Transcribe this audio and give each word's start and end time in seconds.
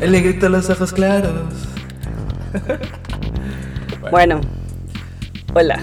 El 0.00 0.12
negrito 0.12 0.48
los 0.48 0.70
ojos 0.70 0.92
claros. 0.92 1.32
Bueno, 4.12 4.40
hola. 5.54 5.82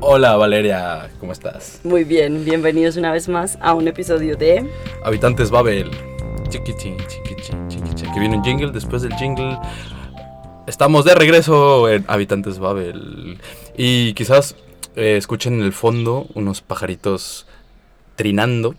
Hola 0.00 0.36
Valeria, 0.36 1.10
¿cómo 1.20 1.32
estás? 1.32 1.80
Muy 1.84 2.04
bien, 2.04 2.46
bienvenidos 2.46 2.96
una 2.96 3.12
vez 3.12 3.28
más 3.28 3.58
a 3.60 3.74
un 3.74 3.86
episodio 3.86 4.36
de 4.36 4.66
Habitantes 5.04 5.50
Babel. 5.50 5.90
Chiquitín, 6.48 6.96
chiquitín, 7.06 7.68
chiquitín. 7.68 8.12
Que 8.14 8.20
viene 8.20 8.38
un 8.38 8.42
jingle, 8.42 8.72
después 8.72 9.02
del 9.02 9.14
jingle. 9.16 9.58
Estamos 10.66 11.04
de 11.04 11.14
regreso 11.14 11.90
en 11.90 12.06
Habitantes 12.08 12.58
Babel. 12.58 13.38
Y 13.76 14.14
quizás 14.14 14.56
eh, 14.96 15.16
escuchen 15.18 15.54
en 15.54 15.62
el 15.62 15.74
fondo 15.74 16.26
unos 16.34 16.62
pajaritos 16.62 17.46
trinando. 18.16 18.74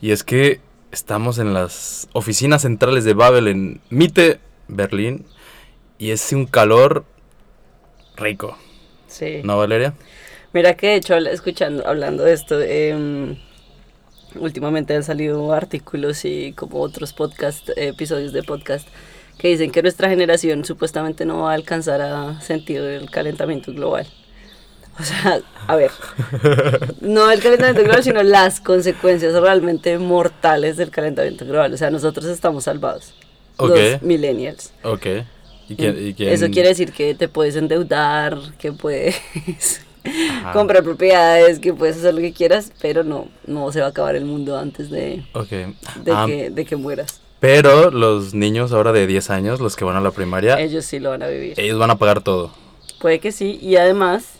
Y 0.00 0.12
es 0.12 0.24
que 0.24 0.60
estamos 0.92 1.38
en 1.38 1.54
las 1.54 2.08
oficinas 2.12 2.62
centrales 2.62 3.04
de 3.04 3.14
Babel 3.14 3.48
en 3.48 3.80
Mitte, 3.90 4.40
Berlín. 4.68 5.26
Y 5.98 6.10
es 6.10 6.32
un 6.32 6.46
calor 6.46 7.04
rico. 8.16 8.56
Sí. 9.08 9.40
¿No, 9.42 9.58
Valeria? 9.58 9.94
Mira 10.52 10.74
que 10.74 10.88
de 10.88 10.94
hecho, 10.96 11.16
escuchando, 11.16 11.86
hablando 11.86 12.24
de 12.24 12.32
esto, 12.32 12.60
em, 12.60 13.36
últimamente 14.36 14.94
han 14.94 15.02
salido 15.02 15.52
artículos 15.52 16.24
y 16.24 16.52
como 16.52 16.80
otros 16.80 17.12
podcast, 17.12 17.68
episodios 17.76 18.32
de 18.32 18.42
podcast 18.42 18.88
que 19.38 19.48
dicen 19.48 19.70
que 19.70 19.82
nuestra 19.82 20.08
generación 20.08 20.64
supuestamente 20.64 21.24
no 21.24 21.42
va 21.42 21.52
a 21.52 21.54
alcanzar 21.54 22.00
a 22.00 22.40
sentir 22.40 22.80
el 22.80 23.10
calentamiento 23.10 23.72
global. 23.72 24.06
O 25.00 25.02
sea, 25.04 25.40
a 25.66 25.76
ver, 25.76 25.90
no 27.00 27.30
el 27.30 27.40
calentamiento 27.40 27.82
global, 27.84 28.02
sino 28.02 28.22
las 28.22 28.60
consecuencias 28.60 29.32
realmente 29.34 29.98
mortales 29.98 30.76
del 30.76 30.90
calentamiento 30.90 31.44
global. 31.46 31.72
O 31.72 31.76
sea, 31.76 31.90
nosotros 31.90 32.26
estamos 32.26 32.64
salvados. 32.64 33.14
Ok. 33.58 33.70
Los 33.70 34.02
millennials. 34.02 34.72
Ok. 34.82 35.06
¿Y 35.68 35.76
quién- 35.76 36.06
y 36.08 36.14
quién- 36.14 36.30
Eso 36.30 36.48
quiere 36.50 36.68
decir 36.70 36.92
que 36.92 37.14
te 37.14 37.28
puedes 37.28 37.54
endeudar, 37.56 38.38
que 38.58 38.72
puedes 38.72 39.16
comprar 40.52 40.82
propiedades, 40.82 41.58
que 41.58 41.74
puedes 41.74 41.96
hacer 41.98 42.14
lo 42.14 42.20
que 42.20 42.32
quieras, 42.32 42.72
pero 42.80 43.04
no, 43.04 43.28
no 43.46 43.70
se 43.72 43.80
va 43.80 43.86
a 43.86 43.90
acabar 43.90 44.16
el 44.16 44.24
mundo 44.24 44.58
antes 44.58 44.90
de, 44.90 45.24
Ah, 45.34 46.24
que, 46.26 46.50
de 46.50 46.64
que 46.64 46.76
mueras. 46.76 47.20
Pero 47.40 47.90
los 47.90 48.34
niños 48.34 48.72
ahora 48.72 48.92
de 48.92 49.06
10 49.06 49.30
años, 49.30 49.60
los 49.60 49.76
que 49.76 49.84
van 49.84 49.96
a 49.96 50.00
la 50.00 50.10
primaria, 50.10 50.58
Ellos 50.58 50.84
sí 50.86 50.98
lo 50.98 51.10
van 51.10 51.22
a 51.22 51.28
vivir. 51.28 51.54
ellos 51.60 51.78
van 51.78 51.90
a 51.90 51.96
pagar 51.98 52.20
todo. 52.22 52.50
Puede 53.00 53.20
que 53.20 53.30
sí, 53.30 53.58
y 53.62 53.76
además 53.76 54.37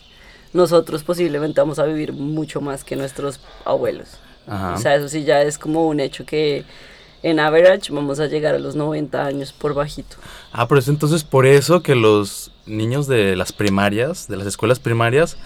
nosotros 0.53 1.03
posiblemente 1.03 1.61
vamos 1.61 1.79
a 1.79 1.85
vivir 1.85 2.13
mucho 2.13 2.61
más 2.61 2.83
que 2.83 2.95
nuestros 2.95 3.39
abuelos. 3.65 4.09
Ajá. 4.47 4.75
O 4.75 4.77
sea, 4.79 4.95
eso 4.95 5.07
sí 5.09 5.23
ya 5.23 5.41
es 5.41 5.57
como 5.57 5.87
un 5.87 5.99
hecho 5.99 6.25
que 6.25 6.63
en 7.21 7.39
average 7.39 7.91
vamos 7.91 8.19
a 8.19 8.27
llegar 8.27 8.55
a 8.55 8.59
los 8.59 8.75
90 8.75 9.25
años 9.25 9.53
por 9.53 9.73
bajito. 9.73 10.15
Ah, 10.51 10.67
pero 10.67 10.79
es 10.79 10.87
entonces 10.87 11.23
por 11.23 11.45
eso 11.45 11.83
que 11.83 11.95
los 11.95 12.51
niños 12.65 13.07
de 13.07 13.35
las 13.35 13.51
primarias, 13.51 14.27
de 14.27 14.37
las 14.37 14.47
escuelas 14.47 14.79
primarias, 14.79 15.37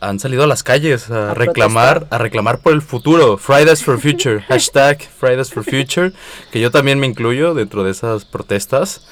han 0.00 0.20
salido 0.20 0.44
a 0.44 0.46
las 0.46 0.62
calles 0.62 1.10
a, 1.10 1.30
A 1.32 1.34
reclamar, 1.34 1.94
protestar. 2.00 2.20
a 2.20 2.22
reclamar 2.22 2.60
por 2.60 2.72
el 2.72 2.82
futuro. 2.82 3.36
Fridays 3.36 3.82
for 3.82 3.98
Future, 3.98 4.40
hashtag 4.48 5.02
Fridays 5.02 5.50
for 5.50 5.64
Future, 5.64 6.12
que 6.52 6.60
yo 6.60 6.70
también 6.70 7.00
me 7.00 7.06
incluyo 7.06 7.54
dentro 7.54 7.82
de 7.84 7.90
esas 7.90 8.24
protestas. 8.24 9.02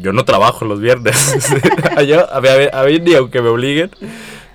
Yo 0.00 0.12
no 0.12 0.24
trabajo 0.24 0.64
los 0.64 0.80
viernes. 0.80 1.16
yo, 2.06 2.32
a, 2.32 2.40
mí, 2.40 2.48
a 2.72 2.82
mí 2.84 2.98
ni 3.00 3.14
aunque 3.14 3.40
me 3.42 3.48
obliguen, 3.48 3.90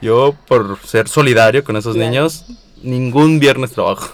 yo 0.02 0.36
por 0.48 0.78
ser 0.86 1.08
solidario 1.08 1.64
con 1.64 1.76
esos 1.78 1.96
Claro. 1.96 2.10
niños, 2.10 2.46
ningún 2.84 3.40
viernes 3.40 3.72
trabajo. 3.72 4.14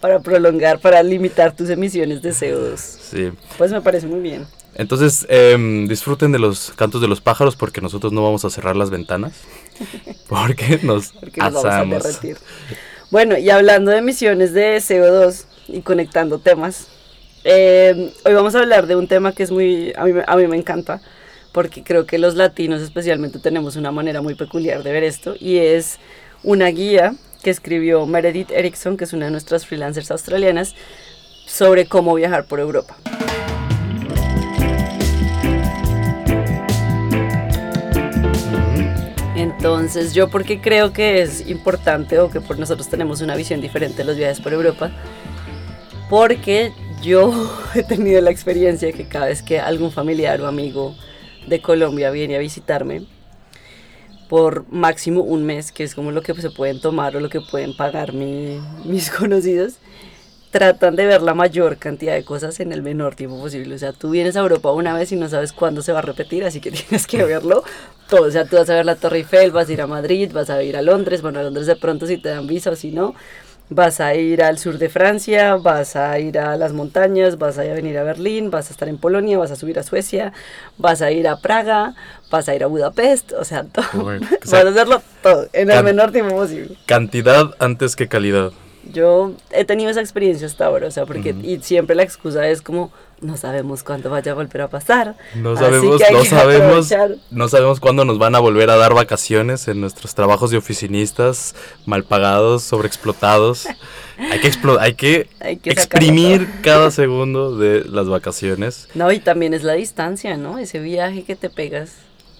Para 0.00 0.20
prolongar, 0.20 0.80
para 0.80 1.02
limitar 1.02 1.54
tus 1.54 1.70
emisiones 1.70 2.22
de 2.22 2.30
CO2. 2.30 2.76
Sí. 2.76 3.30
Pues 3.56 3.70
me 3.70 3.80
parece 3.80 4.06
muy 4.06 4.20
bien. 4.20 4.46
Entonces, 4.74 5.26
em, 5.28 5.86
disfruten 5.86 6.32
de 6.32 6.38
los 6.38 6.72
cantos 6.74 7.00
de 7.00 7.06
los 7.08 7.20
pájaros 7.20 7.56
porque 7.56 7.80
nosotros 7.80 8.12
no 8.12 8.22
vamos 8.22 8.44
a 8.44 8.50
cerrar 8.50 8.74
las 8.74 8.90
ventanas. 8.90 9.32
Porque 10.28 10.78
nos 10.82 11.08
porque 11.12 11.40
nos 11.40 11.62
vamos 11.62 12.04
a. 12.06 12.20
Bueno, 13.10 13.36
y 13.36 13.50
hablando 13.50 13.90
de 13.90 13.98
emisiones 13.98 14.52
de 14.54 14.76
CO2 14.78 15.44
y 15.68 15.80
conectando 15.82 16.38
temas, 16.38 16.88
eh, 17.44 18.12
hoy 18.24 18.34
vamos 18.34 18.54
a 18.54 18.60
hablar 18.60 18.86
de 18.86 18.96
un 18.96 19.08
tema 19.08 19.32
que 19.32 19.42
es 19.42 19.50
muy, 19.50 19.92
a 19.96 20.04
mí, 20.04 20.12
a 20.26 20.36
mí 20.36 20.46
me 20.46 20.56
encanta, 20.56 21.00
porque 21.52 21.82
creo 21.82 22.06
que 22.06 22.18
los 22.18 22.34
latinos 22.34 22.80
especialmente 22.82 23.38
tenemos 23.38 23.76
una 23.76 23.92
manera 23.92 24.22
muy 24.22 24.34
peculiar 24.34 24.82
de 24.82 24.92
ver 24.92 25.04
esto, 25.04 25.34
y 25.38 25.58
es 25.58 25.98
una 26.42 26.66
guía 26.68 27.14
que 27.42 27.50
escribió 27.50 28.06
Meredith 28.06 28.50
Erickson, 28.50 28.96
que 28.96 29.04
es 29.04 29.12
una 29.12 29.26
de 29.26 29.32
nuestras 29.32 29.66
freelancers 29.66 30.10
australianas, 30.10 30.74
sobre 31.46 31.86
cómo 31.86 32.14
viajar 32.14 32.44
por 32.46 32.60
Europa. 32.60 32.96
Entonces, 39.34 40.14
yo 40.14 40.28
porque 40.28 40.60
creo 40.60 40.92
que 40.92 41.22
es 41.22 41.48
importante 41.48 42.18
o 42.20 42.30
que 42.30 42.40
por 42.40 42.58
nosotros 42.58 42.88
tenemos 42.88 43.20
una 43.20 43.34
visión 43.34 43.60
diferente 43.60 43.98
de 43.98 44.04
los 44.04 44.16
viajes 44.16 44.40
por 44.40 44.52
Europa, 44.52 44.92
porque 46.08 46.72
yo 47.02 47.32
he 47.74 47.82
tenido 47.82 48.20
la 48.20 48.30
experiencia 48.30 48.92
que 48.92 49.06
cada 49.06 49.26
vez 49.26 49.42
que 49.42 49.60
algún 49.60 49.90
familiar 49.92 50.40
o 50.40 50.46
amigo 50.46 50.94
de 51.46 51.60
Colombia 51.60 52.10
viene 52.10 52.36
a 52.36 52.38
visitarme, 52.38 53.02
por 54.28 54.64
máximo 54.72 55.22
un 55.22 55.44
mes, 55.44 55.72
que 55.72 55.84
es 55.84 55.94
como 55.94 56.10
lo 56.10 56.22
que 56.22 56.34
se 56.34 56.50
pueden 56.50 56.80
tomar 56.80 57.16
o 57.16 57.20
lo 57.20 57.28
que 57.28 57.40
pueden 57.40 57.76
pagar 57.76 58.12
mi- 58.14 58.60
mis 58.84 59.10
conocidos, 59.10 59.74
tratan 60.50 60.96
de 60.96 61.06
ver 61.06 61.22
la 61.22 61.34
mayor 61.34 61.78
cantidad 61.78 62.14
de 62.14 62.24
cosas 62.24 62.60
en 62.60 62.72
el 62.72 62.82
menor 62.82 63.14
tiempo 63.14 63.38
posible. 63.38 63.74
O 63.74 63.78
sea, 63.78 63.92
tú 63.92 64.10
vienes 64.10 64.36
a 64.36 64.40
Europa 64.40 64.72
una 64.72 64.94
vez 64.94 65.12
y 65.12 65.16
no 65.16 65.28
sabes 65.28 65.52
cuándo 65.52 65.82
se 65.82 65.92
va 65.92 66.00
a 66.00 66.02
repetir, 66.02 66.44
así 66.44 66.60
que 66.60 66.70
tienes 66.72 67.06
que 67.06 67.24
verlo 67.24 67.64
todo. 68.08 68.22
O 68.28 68.30
sea, 68.30 68.46
tú 68.46 68.56
vas 68.56 68.70
a 68.70 68.74
ver 68.74 68.86
la 68.86 68.96
Torre 68.96 69.18
Eiffel, 69.18 69.50
vas 69.52 69.68
a 69.68 69.72
ir 69.72 69.82
a 69.82 69.86
Madrid, 69.86 70.30
vas 70.32 70.50
a 70.50 70.62
ir 70.62 70.76
a 70.76 70.82
Londres, 70.82 71.22
bueno, 71.22 71.40
a 71.40 71.42
Londres 71.42 71.66
de 71.66 71.76
pronto 71.76 72.06
si 72.06 72.18
te 72.18 72.30
dan 72.30 72.46
visa 72.46 72.70
o 72.70 72.76
si 72.76 72.90
no. 72.92 73.14
Vas 73.68 74.00
a 74.00 74.14
ir 74.14 74.42
al 74.42 74.58
sur 74.58 74.78
de 74.78 74.88
Francia, 74.88 75.56
vas 75.56 75.96
a 75.96 76.18
ir 76.18 76.38
a 76.38 76.56
las 76.56 76.72
montañas, 76.72 77.38
vas 77.38 77.58
a 77.58 77.62
venir 77.62 77.96
a 77.96 78.02
Berlín, 78.02 78.50
vas 78.50 78.68
a 78.68 78.72
estar 78.72 78.88
en 78.88 78.98
Polonia, 78.98 79.38
vas 79.38 79.50
a 79.50 79.56
subir 79.56 79.78
a 79.78 79.82
Suecia, 79.82 80.32
vas 80.76 81.00
a 81.00 81.10
ir 81.10 81.26
a 81.26 81.40
Praga, 81.40 81.94
vas 82.30 82.48
a 82.48 82.54
ir 82.54 82.64
a 82.64 82.66
Budapest, 82.66 83.32
o 83.32 83.44
sea, 83.44 83.64
todo. 83.64 83.84
Bueno, 83.94 84.26
o 84.44 84.46
sea, 84.46 84.64
vas 84.64 84.66
a 84.66 84.70
hacerlo 84.70 85.02
todo 85.22 85.48
en 85.52 85.70
el 85.70 85.84
menor 85.84 86.12
tiempo 86.12 86.34
posible. 86.34 86.76
Cantidad 86.86 87.50
antes 87.58 87.96
que 87.96 88.08
calidad. 88.08 88.52
Yo 88.90 89.32
he 89.50 89.64
tenido 89.64 89.90
esa 89.90 90.00
experiencia 90.00 90.46
hasta 90.46 90.66
ahora, 90.66 90.88
o 90.88 90.90
sea, 90.90 91.06
porque 91.06 91.34
y 91.42 91.58
siempre 91.60 91.94
la 91.94 92.02
excusa 92.02 92.48
es 92.48 92.62
como 92.62 92.90
no 93.20 93.36
sabemos 93.36 93.84
cuándo 93.84 94.10
vaya 94.10 94.32
a 94.32 94.34
volver 94.34 94.62
a 94.62 94.68
pasar. 94.68 95.14
No 95.36 95.56
sabemos, 95.56 96.02
que 96.02 96.12
no 96.12 96.22
que 96.22 96.28
sabemos, 96.28 96.90
aprovechar. 96.92 97.16
no 97.30 97.48
sabemos 97.48 97.78
cuándo 97.78 98.04
nos 98.04 98.18
van 98.18 98.34
a 98.34 98.40
volver 98.40 98.68
a 98.70 98.76
dar 98.76 98.94
vacaciones 98.94 99.68
en 99.68 99.80
nuestros 99.80 100.16
trabajos 100.16 100.50
de 100.50 100.56
oficinistas, 100.56 101.54
mal 101.86 102.02
pagados, 102.02 102.64
sobreexplotados. 102.64 103.66
Hay 104.18 104.40
que, 104.40 104.50
hay 104.80 104.94
que, 104.94 105.28
Hay 105.40 105.56
que 105.58 105.70
exprimir 105.70 106.48
cada 106.62 106.90
segundo 106.90 107.56
de 107.56 107.84
las 107.84 108.08
vacaciones. 108.08 108.88
No, 108.94 109.12
y 109.12 109.20
también 109.20 109.54
es 109.54 109.62
la 109.62 109.74
distancia, 109.74 110.36
¿no? 110.36 110.58
Ese 110.58 110.80
viaje 110.80 111.22
que 111.22 111.36
te 111.36 111.48
pegas. 111.48 111.92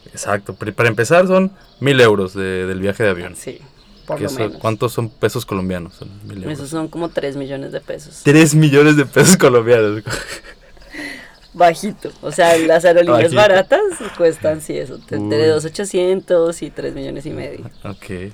Exacto. 0.06 0.54
Para 0.54 0.88
empezar 0.88 1.28
son 1.28 1.52
mil 1.78 2.00
euros 2.00 2.34
de- 2.34 2.66
del 2.66 2.80
viaje 2.80 3.04
de 3.04 3.10
avión. 3.10 3.36
Sí, 3.36 3.60
por 4.06 4.20
lo. 4.20 4.58
¿Cuántos 4.58 4.92
son 4.92 5.08
pesos 5.08 5.44
colombianos? 5.46 5.94
Son. 5.94 6.08
Esos 6.50 6.68
son 6.68 6.88
como 6.88 7.08
3 7.08 7.36
millones 7.36 7.72
de 7.72 7.80
pesos. 7.80 8.20
3 8.24 8.54
millones 8.54 8.96
de 8.96 9.04
pesos 9.06 9.36
colombianos. 9.36 10.02
Bajito. 11.54 12.10
O 12.22 12.32
sea, 12.32 12.56
las 12.56 12.84
aerolíneas 12.84 13.34
Bajito. 13.34 13.36
baratas 13.36 13.80
cuestan, 14.16 14.60
sí, 14.62 14.76
eso, 14.78 14.94
entre 15.10 15.52
2.800 15.54 16.62
y 16.62 16.70
3 16.70 16.94
millones 16.94 17.26
y 17.26 17.30
medio. 17.30 17.70
ok, 17.84 18.32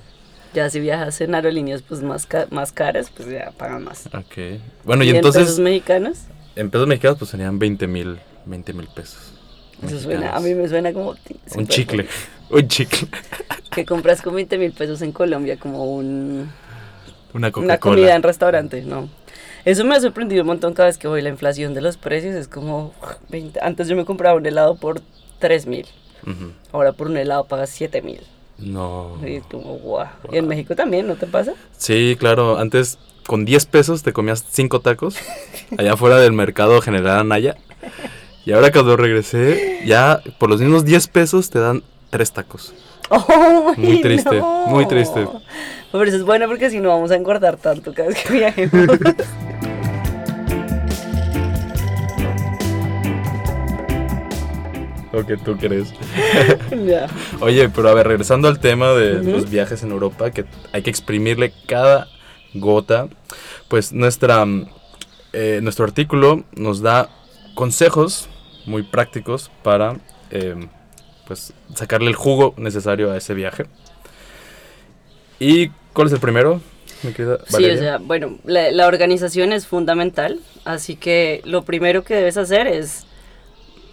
Ya 0.53 0.69
si 0.69 0.79
viajas 0.79 1.19
en 1.19 1.35
aerolíneas 1.35 1.81
pues 1.81 2.01
más, 2.01 2.25
ca- 2.25 2.47
más 2.49 2.71
caras, 2.71 3.11
pues 3.15 3.29
ya 3.29 3.51
pagan 3.57 3.83
más. 3.83 4.05
ok. 4.07 4.61
Bueno, 4.85 5.03
y, 5.03 5.09
en 5.09 5.17
entonces 5.17 5.43
pesos 5.43 5.59
mexicanos? 5.59 6.19
en 6.55 6.69
pesos 6.69 6.87
mexicanos 6.87 7.17
pues 7.19 7.31
serían 7.31 7.59
20 7.59 7.87
mil 7.87 8.19
20 8.45 8.73
mil 8.73 8.87
pesos. 8.87 9.33
Eso 9.85 9.99
suena, 9.99 10.35
a 10.35 10.39
mí 10.39 10.53
me 10.53 10.67
suena 10.67 10.93
como... 10.93 11.15
Un 11.55 11.67
chicle, 11.67 12.07
un 12.49 12.67
chicle. 12.67 13.07
que 13.71 13.85
compras 13.85 14.21
con 14.21 14.35
20 14.35 14.57
mil 14.57 14.71
pesos 14.71 15.01
en 15.01 15.11
Colombia 15.11 15.57
como 15.57 15.85
un, 15.93 16.49
Una 17.33 17.51
una 17.55 17.77
comida 17.77 18.15
en 18.15 18.23
restaurante, 18.23 18.81
¿no? 18.81 19.09
Eso 19.65 19.83
me 19.85 19.95
ha 19.95 19.99
sorprendido 19.99 20.41
un 20.41 20.47
montón 20.47 20.73
cada 20.73 20.87
vez 20.87 20.97
que 20.97 21.07
voy. 21.07 21.21
La 21.21 21.29
inflación 21.29 21.73
de 21.73 21.81
los 21.81 21.97
precios 21.97 22.35
es 22.35 22.47
como 22.47 22.93
20. 23.29 23.59
Antes 23.61 23.87
yo 23.87 23.95
me 23.95 24.05
compraba 24.05 24.37
un 24.37 24.45
helado 24.45 24.75
por 24.75 25.01
3 25.39 25.65
mil. 25.67 25.85
Ujú. 26.23 26.53
Ahora 26.71 26.93
por 26.93 27.07
un 27.07 27.17
helado 27.17 27.45
pagas 27.45 27.69
7 27.69 28.01
mil. 28.01 28.21
No. 28.57 29.17
Y 29.25 29.39
como, 29.41 29.77
guau. 29.77 30.07
Y 30.31 30.37
en 30.37 30.47
México 30.47 30.75
también, 30.75 31.07
¿no 31.07 31.15
te 31.15 31.27
pasa? 31.27 31.53
Sí, 31.77 32.15
claro, 32.19 32.57
antes 32.57 32.97
con 33.25 33.45
10 33.45 33.65
pesos 33.67 34.03
te 34.03 34.11
comías 34.11 34.43
5 34.49 34.79
tacos 34.81 35.15
allá 35.77 35.93
afuera 35.93 36.17
del 36.17 36.33
mercado 36.33 36.81
General 36.81 37.19
Anaya. 37.19 37.55
Y 38.49 38.51
ahora 38.51 38.71
cuando 38.71 38.97
regresé, 38.97 39.79
ya 39.85 40.23
por 40.39 40.49
los 40.49 40.59
mismos 40.59 40.83
10 40.83 41.07
pesos 41.09 41.51
te 41.51 41.59
dan 41.59 41.83
3 42.09 42.31
tacos. 42.31 42.73
¡Oh, 43.11 43.75
Muy 43.77 44.01
triste, 44.01 44.41
muy 44.65 44.87
triste. 44.87 45.27
Pero 45.91 46.03
eso 46.03 46.17
es 46.17 46.23
bueno 46.23 46.47
porque 46.47 46.71
si 46.71 46.79
no 46.79 46.89
vamos 46.89 47.11
a 47.11 47.15
engordar 47.15 47.57
tanto 47.57 47.93
cada 47.93 48.09
vez 48.09 48.23
que 48.23 48.33
viajemos. 48.33 48.73
lo 55.13 55.27
que 55.27 55.37
tú 55.37 55.55
crees. 55.55 55.93
Oye, 57.41 57.69
pero 57.69 57.89
a 57.89 57.93
ver, 57.93 58.07
regresando 58.07 58.47
al 58.47 58.59
tema 58.59 58.93
de 58.93 59.21
los 59.31 59.47
viajes 59.47 59.83
en 59.83 59.91
Europa, 59.91 60.31
que 60.31 60.45
hay 60.73 60.81
que 60.81 60.89
exprimirle 60.89 61.53
cada 61.67 62.07
gota, 62.55 63.09
pues 63.67 63.93
nuestra, 63.93 64.43
eh, 65.33 65.59
nuestro 65.61 65.85
artículo 65.85 66.45
nos 66.55 66.81
da 66.81 67.09
consejos 67.53 68.27
muy 68.65 68.83
prácticos 68.83 69.51
para 69.63 69.97
eh, 70.31 70.55
pues 71.27 71.53
sacarle 71.75 72.09
el 72.09 72.15
jugo 72.15 72.53
necesario 72.57 73.11
a 73.11 73.17
ese 73.17 73.33
viaje. 73.33 73.65
¿Y 75.39 75.69
cuál 75.93 76.07
es 76.07 76.13
el 76.13 76.19
primero? 76.19 76.61
sí, 77.01 77.65
o 77.65 77.77
sea, 77.77 77.97
bueno, 77.97 78.39
la, 78.43 78.71
la, 78.71 78.87
organización 78.87 79.53
es 79.53 79.65
fundamental, 79.65 80.41
así 80.65 80.97
que 80.97 81.41
lo 81.45 81.63
primero 81.63 82.03
que 82.03 82.13
debes 82.13 82.35
hacer 82.35 82.67
es, 82.67 83.05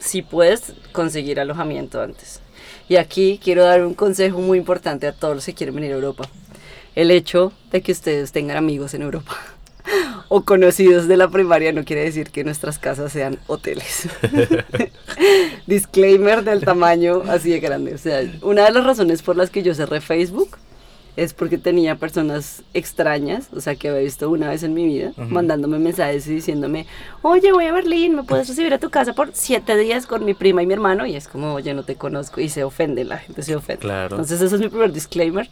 si 0.01 0.23
puedes, 0.23 0.73
conseguir 0.91 1.39
alojamiento 1.39 2.01
antes. 2.01 2.41
Y 2.89 2.97
aquí 2.97 3.41
quiero 3.43 3.65
dar 3.65 3.85
un 3.85 3.95
consejo 3.95 4.41
muy 4.41 4.59
importante 4.59 5.07
a 5.07 5.13
todos 5.13 5.37
los 5.37 5.47
que 5.47 5.55
quieren 5.55 5.77
venir 5.77 5.93
a 5.93 5.95
Europa. 5.95 6.29
El 6.97 7.13
hecho 7.13 7.53
de 7.71 7.81
que 7.81 7.93
ustedes 7.93 8.33
tengan 8.33 8.57
amigos 8.57 8.95
en 8.95 9.03
Europa 9.03 9.37
o 10.28 10.43
conocidos 10.43 11.08
de 11.08 11.17
la 11.17 11.28
primaria 11.28 11.73
no 11.73 11.84
quiere 11.84 12.02
decir 12.02 12.31
que 12.31 12.44
nuestras 12.44 12.78
casas 12.78 13.12
sean 13.12 13.38
hoteles. 13.46 14.08
Disclaimer 15.67 16.44
del 16.44 16.64
tamaño 16.64 17.23
así 17.28 17.50
de 17.50 17.61
grande. 17.61 17.94
O 17.94 17.99
sea, 17.99 18.23
una 18.43 18.64
de 18.64 18.73
las 18.73 18.84
razones 18.84 19.23
por 19.23 19.37
las 19.37 19.50
que 19.50 19.62
yo 19.62 19.75
cerré 19.75 20.00
Facebook 20.00 20.58
es 21.17 21.32
porque 21.32 21.56
tenía 21.56 21.96
personas 21.96 22.62
extrañas, 22.75 23.49
o 23.55 23.61
sea, 23.61 23.75
que 23.75 23.88
había 23.88 24.02
visto 24.02 24.31
una 24.31 24.50
vez 24.50 24.62
en 24.62 24.75
mi 24.75 24.84
vida, 24.84 25.12
mandándome 25.17 25.78
mensajes 25.78 26.26
y 26.29 26.34
diciéndome, 26.34 26.87
oye, 27.22 27.52
voy 27.52 27.64
a 27.64 27.72
Berlín, 27.72 28.17
¿me 28.17 28.22
puedes 28.22 28.49
recibir 28.49 28.75
a 28.75 28.79
tu 28.79 28.90
casa 28.90 29.14
por 29.14 29.31
siete 29.32 29.76
días 29.79 30.06
con 30.06 30.26
mi 30.26 30.34
prima 30.34 30.62
y 30.62 30.67
mi 30.67 30.75
hermano? 30.75 31.06
Y 31.06 31.17
es 31.17 31.26
como, 31.26 31.55
oye, 31.55 31.72
no 31.72 31.84
te 31.84 31.96
conozco, 31.96 32.40
y 32.40 32.50
se 32.50 32.64
ofende, 32.64 33.05
la 33.05 33.17
gente 33.17 33.43
se 33.43 33.56
ofende. 33.56 33.81
Claro. 33.81 34.17
Entonces, 34.17 34.43
ese 34.43 34.56
es 34.56 34.61
mi 34.61 34.69
primer 34.69 34.93
disclaimer. 34.93 35.49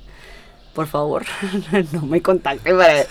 Por 0.75 0.87
favor, 0.87 1.25
no 1.93 2.03
me 2.03 2.21
contacten 2.21 2.77
para 2.77 3.05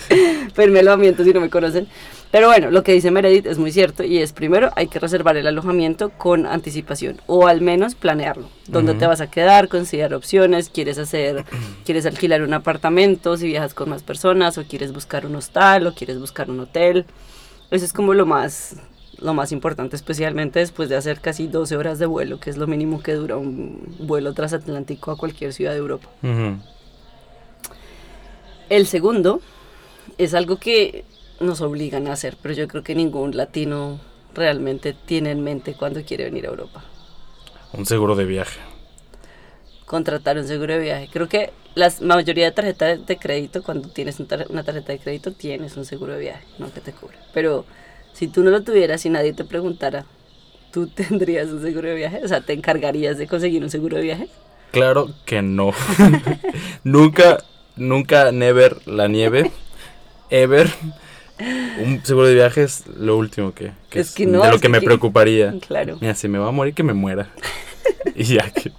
pedirme 0.53 0.79
alojamiento 0.79 1.23
si 1.23 1.33
no 1.33 1.39
me 1.39 1.49
conocen. 1.49 1.87
Pero 2.33 2.47
bueno, 2.47 2.71
lo 2.71 2.81
que 2.81 2.93
dice 2.93 3.11
Meredith 3.11 3.45
es 3.45 3.59
muy 3.59 3.71
cierto 3.71 4.03
y 4.03 4.17
es 4.17 4.33
primero 4.33 4.71
hay 4.75 4.87
que 4.87 4.97
reservar 4.97 5.37
el 5.37 5.45
alojamiento 5.45 6.09
con 6.09 6.47
anticipación 6.47 7.21
o 7.27 7.47
al 7.47 7.61
menos 7.61 7.93
planearlo. 7.93 8.49
¿Dónde 8.67 8.95
te 8.95 9.05
vas 9.05 9.21
a 9.21 9.29
quedar? 9.29 9.67
Considerar 9.67 10.15
opciones, 10.15 10.69
quieres 10.69 10.97
hacer, 10.97 11.45
quieres 11.85 12.07
alquilar 12.07 12.41
un 12.41 12.55
apartamento 12.55 13.37
si 13.37 13.45
viajas 13.45 13.75
con 13.75 13.89
más 13.89 14.01
personas 14.01 14.57
o 14.57 14.63
quieres 14.63 14.91
buscar 14.91 15.27
un 15.27 15.35
hostal 15.35 15.85
o 15.85 15.93
quieres 15.93 16.19
buscar 16.19 16.49
un 16.49 16.59
hotel. 16.59 17.05
Eso 17.69 17.85
es 17.85 17.93
como 17.93 18.15
lo 18.15 18.25
más 18.25 18.77
lo 19.19 19.35
más 19.35 19.51
importante, 19.51 19.95
especialmente 19.95 20.59
después 20.59 20.89
de 20.89 20.97
hacer 20.97 21.21
casi 21.21 21.47
12 21.47 21.77
horas 21.77 21.99
de 21.99 22.07
vuelo, 22.07 22.39
que 22.39 22.49
es 22.49 22.57
lo 22.57 22.65
mínimo 22.65 23.01
que 23.03 23.13
dura 23.13 23.37
un 23.37 23.95
vuelo 23.99 24.33
transatlántico 24.33 25.11
a 25.11 25.17
cualquier 25.17 25.53
ciudad 25.53 25.71
de 25.71 25.77
Europa. 25.77 26.09
El 28.69 28.87
segundo 28.87 29.41
es 30.17 30.33
algo 30.33 30.57
que 30.57 31.05
nos 31.39 31.61
obligan 31.61 32.07
a 32.07 32.13
hacer, 32.13 32.37
pero 32.41 32.53
yo 32.53 32.67
creo 32.67 32.83
que 32.83 32.95
ningún 32.95 33.35
latino 33.35 33.99
realmente 34.33 34.93
tiene 34.93 35.31
en 35.31 35.43
mente 35.43 35.73
cuando 35.73 36.03
quiere 36.03 36.25
venir 36.25 36.45
a 36.45 36.49
Europa. 36.49 36.83
Un 37.73 37.85
seguro 37.85 38.15
de 38.15 38.25
viaje. 38.25 38.59
Contratar 39.85 40.37
un 40.37 40.47
seguro 40.47 40.73
de 40.73 40.79
viaje. 40.79 41.09
Creo 41.11 41.27
que 41.27 41.51
la 41.75 41.91
mayoría 42.01 42.45
de 42.45 42.51
tarjetas 42.51 43.05
de 43.05 43.17
crédito, 43.17 43.63
cuando 43.63 43.89
tienes 43.89 44.19
una 44.49 44.63
tarjeta 44.63 44.91
de 44.91 44.99
crédito, 44.99 45.31
tienes 45.31 45.75
un 45.75 45.85
seguro 45.85 46.13
de 46.13 46.19
viaje, 46.19 46.45
no 46.59 46.71
que 46.71 46.81
te 46.81 46.93
cubre. 46.93 47.17
Pero 47.33 47.65
si 48.13 48.27
tú 48.27 48.43
no 48.43 48.51
lo 48.51 48.61
tuvieras 48.61 49.05
y 49.05 49.09
nadie 49.09 49.33
te 49.33 49.43
preguntara, 49.43 50.05
¿tú 50.71 50.87
tendrías 50.95 51.49
un 51.49 51.61
seguro 51.61 51.89
de 51.89 51.95
viaje? 51.95 52.21
O 52.23 52.27
sea, 52.27 52.41
¿te 52.41 52.53
encargarías 52.53 53.17
de 53.17 53.27
conseguir 53.27 53.63
un 53.63 53.69
seguro 53.69 53.97
de 53.97 54.03
viaje? 54.03 54.29
Claro 54.71 55.09
que 55.25 55.41
no. 55.41 55.71
nunca, 56.83 57.43
nunca, 57.75 58.31
never 58.31 58.77
la 58.85 59.07
nieve, 59.07 59.51
ever 60.29 60.69
un 61.83 62.01
seguro 62.03 62.27
de 62.27 62.35
viaje 62.35 62.63
es 62.63 62.83
lo 62.87 63.17
último 63.17 63.53
que, 63.53 63.71
es 63.91 64.13
de 64.15 64.25
lo 64.25 64.59
que, 64.59 64.69
me 64.69 64.81
preocuparía. 64.81 65.55
Claro. 65.65 65.97
Mira, 65.99 66.15
si 66.15 66.27
me 66.27 66.37
va 66.37 66.49
a 66.49 66.51
morir, 66.51 66.73
que 66.73 66.83
me 66.83 66.93
muera. 66.93 67.29
y 68.15 68.23
ya, 68.23 68.49
que, 68.51 68.71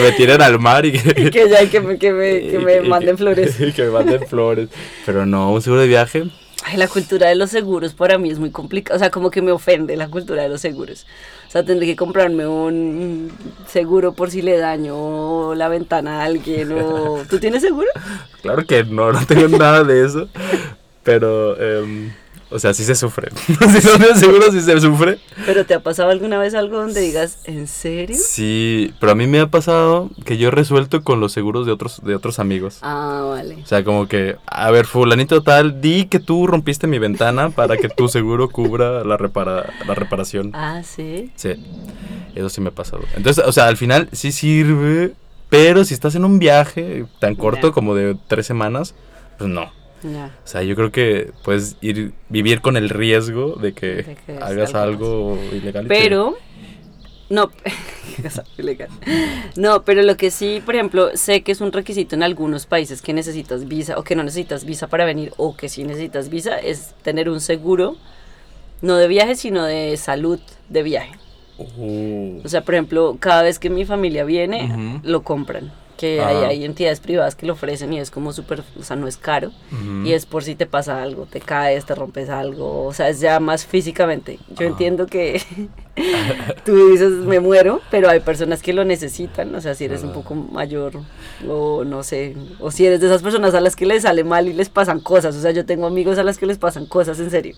me 0.00 0.12
tiren 0.12 0.42
al 0.42 0.58
mar 0.58 0.86
y 0.86 0.92
que... 0.92 1.30
que 1.30 1.48
ya, 1.48 1.68
que 1.68 1.80
me, 1.80 1.98
que 1.98 2.12
me, 2.12 2.48
que 2.48 2.58
me 2.58 2.80
manden 2.82 3.18
flores. 3.18 3.56
que 3.56 3.82
me 3.82 3.90
manden 3.90 4.26
flores. 4.26 4.68
Pero 5.04 5.26
no, 5.26 5.52
un 5.52 5.62
seguro 5.62 5.82
de 5.82 5.88
viaje... 5.88 6.24
Ay, 6.68 6.78
la 6.78 6.88
cultura 6.88 7.28
de 7.28 7.36
los 7.36 7.50
seguros 7.50 7.94
para 7.94 8.18
mí 8.18 8.28
es 8.28 8.40
muy 8.40 8.50
complicada. 8.50 8.96
O 8.96 8.98
sea, 8.98 9.08
como 9.08 9.30
que 9.30 9.40
me 9.40 9.52
ofende 9.52 9.96
la 9.96 10.08
cultura 10.08 10.42
de 10.42 10.48
los 10.48 10.60
seguros. 10.60 11.06
O 11.46 11.50
sea, 11.50 11.64
tendré 11.64 11.86
que 11.86 11.94
comprarme 11.94 12.44
un 12.44 13.30
seguro 13.68 14.14
por 14.14 14.32
si 14.32 14.42
le 14.42 14.58
daño 14.58 15.54
la 15.54 15.68
ventana 15.68 16.22
a 16.22 16.24
alguien 16.24 16.72
o... 16.72 17.22
¿Tú 17.30 17.38
tienes 17.38 17.62
seguro? 17.62 17.86
Claro 18.42 18.66
que 18.66 18.82
no, 18.82 19.12
no 19.12 19.24
tengo 19.26 19.46
nada 19.56 19.84
de 19.84 20.04
eso. 20.04 20.28
Pero, 21.04 21.54
eh, 21.56 22.10
o 22.48 22.58
sea, 22.58 22.72
sí 22.74 22.84
se 22.84 22.94
sufre. 22.94 23.30
si 23.46 23.80
son 23.80 24.00
seguros, 24.16 24.52
sí 24.52 24.60
se 24.60 24.80
sufre. 24.80 25.18
¿Pero 25.44 25.66
te 25.66 25.74
ha 25.74 25.80
pasado 25.80 26.10
alguna 26.10 26.38
vez 26.38 26.54
algo 26.54 26.78
donde 26.78 27.00
digas, 27.00 27.40
¿en 27.44 27.66
serio? 27.66 28.16
Sí, 28.18 28.94
pero 29.00 29.12
a 29.12 29.14
mí 29.14 29.26
me 29.26 29.40
ha 29.40 29.48
pasado 29.48 30.10
que 30.24 30.38
yo 30.38 30.48
he 30.48 30.50
resuelto 30.52 31.02
con 31.02 31.18
los 31.18 31.32
seguros 31.32 31.66
de 31.66 31.72
otros, 31.72 32.02
de 32.04 32.14
otros 32.14 32.38
amigos. 32.38 32.78
Ah, 32.82 33.26
vale. 33.28 33.56
O 33.62 33.66
sea, 33.66 33.82
como 33.82 34.06
que, 34.06 34.36
a 34.46 34.70
ver, 34.70 34.86
fulanito 34.86 35.42
tal, 35.42 35.80
di 35.80 36.06
que 36.06 36.20
tú 36.20 36.46
rompiste 36.46 36.86
mi 36.86 36.98
ventana 36.98 37.50
para 37.50 37.76
que 37.76 37.88
tu 37.88 38.08
seguro 38.08 38.48
cubra 38.48 39.02
la, 39.02 39.16
repara, 39.16 39.72
la 39.86 39.94
reparación. 39.94 40.52
Ah, 40.54 40.82
¿sí? 40.84 41.32
Sí, 41.34 41.54
eso 42.34 42.48
sí 42.48 42.60
me 42.60 42.68
ha 42.68 42.74
pasado. 42.74 43.02
Entonces, 43.16 43.44
o 43.44 43.52
sea, 43.52 43.66
al 43.66 43.76
final 43.76 44.08
sí 44.12 44.30
sirve, 44.30 45.14
pero 45.48 45.84
si 45.84 45.94
estás 45.94 46.14
en 46.14 46.24
un 46.24 46.38
viaje 46.38 47.06
tan 47.18 47.34
corto 47.34 47.72
como 47.72 47.96
de 47.96 48.16
tres 48.28 48.46
semanas, 48.46 48.94
pues 49.36 49.50
no. 49.50 49.75
O 50.04 50.46
sea, 50.46 50.62
yo 50.62 50.76
creo 50.76 50.92
que 50.92 51.32
puedes 51.42 51.76
ir 51.80 52.12
vivir 52.28 52.60
con 52.60 52.76
el 52.76 52.90
riesgo 52.90 53.56
de 53.56 53.72
que, 53.72 54.16
hagas 54.40 54.74
algo 54.74 55.38
ilegal. 55.52 55.86
Pero 55.88 56.36
no, 57.28 57.50
no, 59.56 59.82
pero 59.82 60.02
lo 60.02 60.16
que 60.16 60.30
sí, 60.30 60.62
por 60.64 60.74
ejemplo, 60.74 61.10
sé 61.14 61.42
que 61.42 61.52
es 61.52 61.60
un 61.60 61.72
requisito 61.72 62.14
en 62.14 62.22
algunos 62.22 62.66
países 62.66 63.02
que 63.02 63.12
necesitas 63.12 63.66
visa 63.66 63.98
o 63.98 64.04
que 64.04 64.14
no 64.14 64.22
necesitas 64.22 64.64
visa 64.64 64.86
para 64.86 65.04
venir 65.04 65.32
o 65.36 65.56
que 65.56 65.68
sí 65.68 65.82
necesitas 65.82 66.28
visa 66.28 66.56
es 66.58 66.94
tener 67.02 67.28
un 67.28 67.40
seguro 67.40 67.96
no 68.82 68.96
de 68.96 69.08
viaje, 69.08 69.34
sino 69.34 69.64
de 69.64 69.96
salud 69.96 70.38
de 70.68 70.82
viaje. 70.82 71.12
Oh. 71.58 72.42
O 72.44 72.48
sea, 72.48 72.62
por 72.62 72.74
ejemplo, 72.74 73.16
cada 73.18 73.42
vez 73.42 73.58
que 73.58 73.70
mi 73.70 73.84
familia 73.86 74.24
viene, 74.24 75.00
lo 75.02 75.22
compran 75.22 75.72
que 75.96 76.20
hay, 76.20 76.36
hay, 76.44 76.64
entidades 76.64 77.00
privadas 77.00 77.34
que 77.34 77.46
lo 77.46 77.54
ofrecen 77.54 77.92
y 77.92 78.00
es 78.00 78.10
como 78.10 78.32
súper, 78.32 78.62
o 78.78 78.82
sea, 78.82 78.96
no 78.96 79.06
es 79.06 79.16
caro. 79.16 79.52
Y 80.04 80.12
es 80.12 80.26
por 80.26 80.44
si 80.44 80.54
te 80.54 80.66
pasa 80.66 81.02
algo, 81.02 81.26
te 81.26 81.40
caes, 81.40 81.86
te 81.86 81.94
rompes 81.94 82.28
algo, 82.28 82.84
o 82.84 82.92
sea, 82.92 83.08
es 83.08 83.20
ya 83.20 83.40
más 83.40 83.66
físicamente. 83.66 84.38
Yo 84.50 84.66
entiendo 84.66 85.06
que 85.06 85.42
tú 86.64 86.90
dices, 86.90 87.10
me 87.10 87.40
muero, 87.40 87.80
pero 87.90 88.08
hay 88.08 88.20
personas 88.20 88.62
que 88.62 88.72
lo 88.72 88.84
necesitan, 88.84 89.54
o 89.54 89.60
sea, 89.60 89.74
si 89.74 89.84
eres 89.84 90.02
un 90.02 90.12
poco 90.12 90.34
mayor 90.34 90.92
o 91.48 91.84
no 91.84 92.02
sé, 92.02 92.36
o 92.60 92.70
si 92.70 92.86
eres 92.86 93.00
de 93.00 93.06
esas 93.06 93.22
personas 93.22 93.54
a 93.54 93.60
las 93.60 93.76
que 93.76 93.86
les 93.86 94.02
sale 94.02 94.24
mal 94.24 94.48
y 94.48 94.52
les 94.52 94.68
pasan 94.68 95.00
cosas, 95.00 95.34
o 95.36 95.40
sea, 95.40 95.52
yo 95.52 95.64
tengo 95.64 95.86
amigos 95.86 96.18
a 96.18 96.22
las 96.22 96.38
que 96.38 96.46
les 96.46 96.58
pasan 96.58 96.86
cosas 96.86 97.18
en 97.20 97.30
serio. 97.30 97.56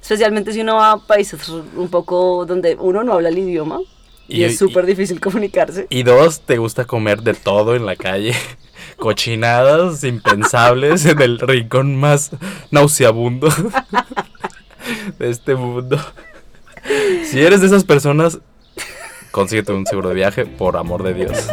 Especialmente 0.00 0.52
si 0.52 0.60
uno 0.60 0.76
va 0.76 0.92
a 0.92 0.98
países 0.98 1.48
un 1.48 1.88
poco 1.88 2.46
donde 2.46 2.76
uno 2.76 3.02
no 3.02 3.14
habla 3.14 3.28
el 3.28 3.38
idioma, 3.38 3.80
y, 4.28 4.44
es 4.44 4.58
súper 4.58 4.86
difícil 4.86 5.20
comunicarse. 5.20 5.86
Y 5.90 6.02
dos, 6.02 6.42
te 6.42 6.58
gusta 6.58 6.84
comer 6.84 7.22
de 7.22 7.34
todo 7.34 7.74
en 7.74 7.86
la 7.86 7.96
calle. 7.96 8.34
Cochinadas 8.98 10.04
impensables 10.04 11.06
en 11.06 11.22
el 11.22 11.38
rincón 11.38 11.96
más 11.96 12.30
nauseabundo 12.70 13.48
de 15.18 15.30
este 15.30 15.54
mundo. 15.54 15.98
Si 17.24 17.40
eres 17.40 17.60
de 17.60 17.68
esas 17.68 17.84
personas, 17.84 18.38
consíguete 19.30 19.72
un 19.72 19.86
seguro 19.86 20.10
de 20.10 20.14
viaje, 20.14 20.46
por 20.46 20.76
amor 20.76 21.02
de 21.02 21.14
Dios. 21.14 21.48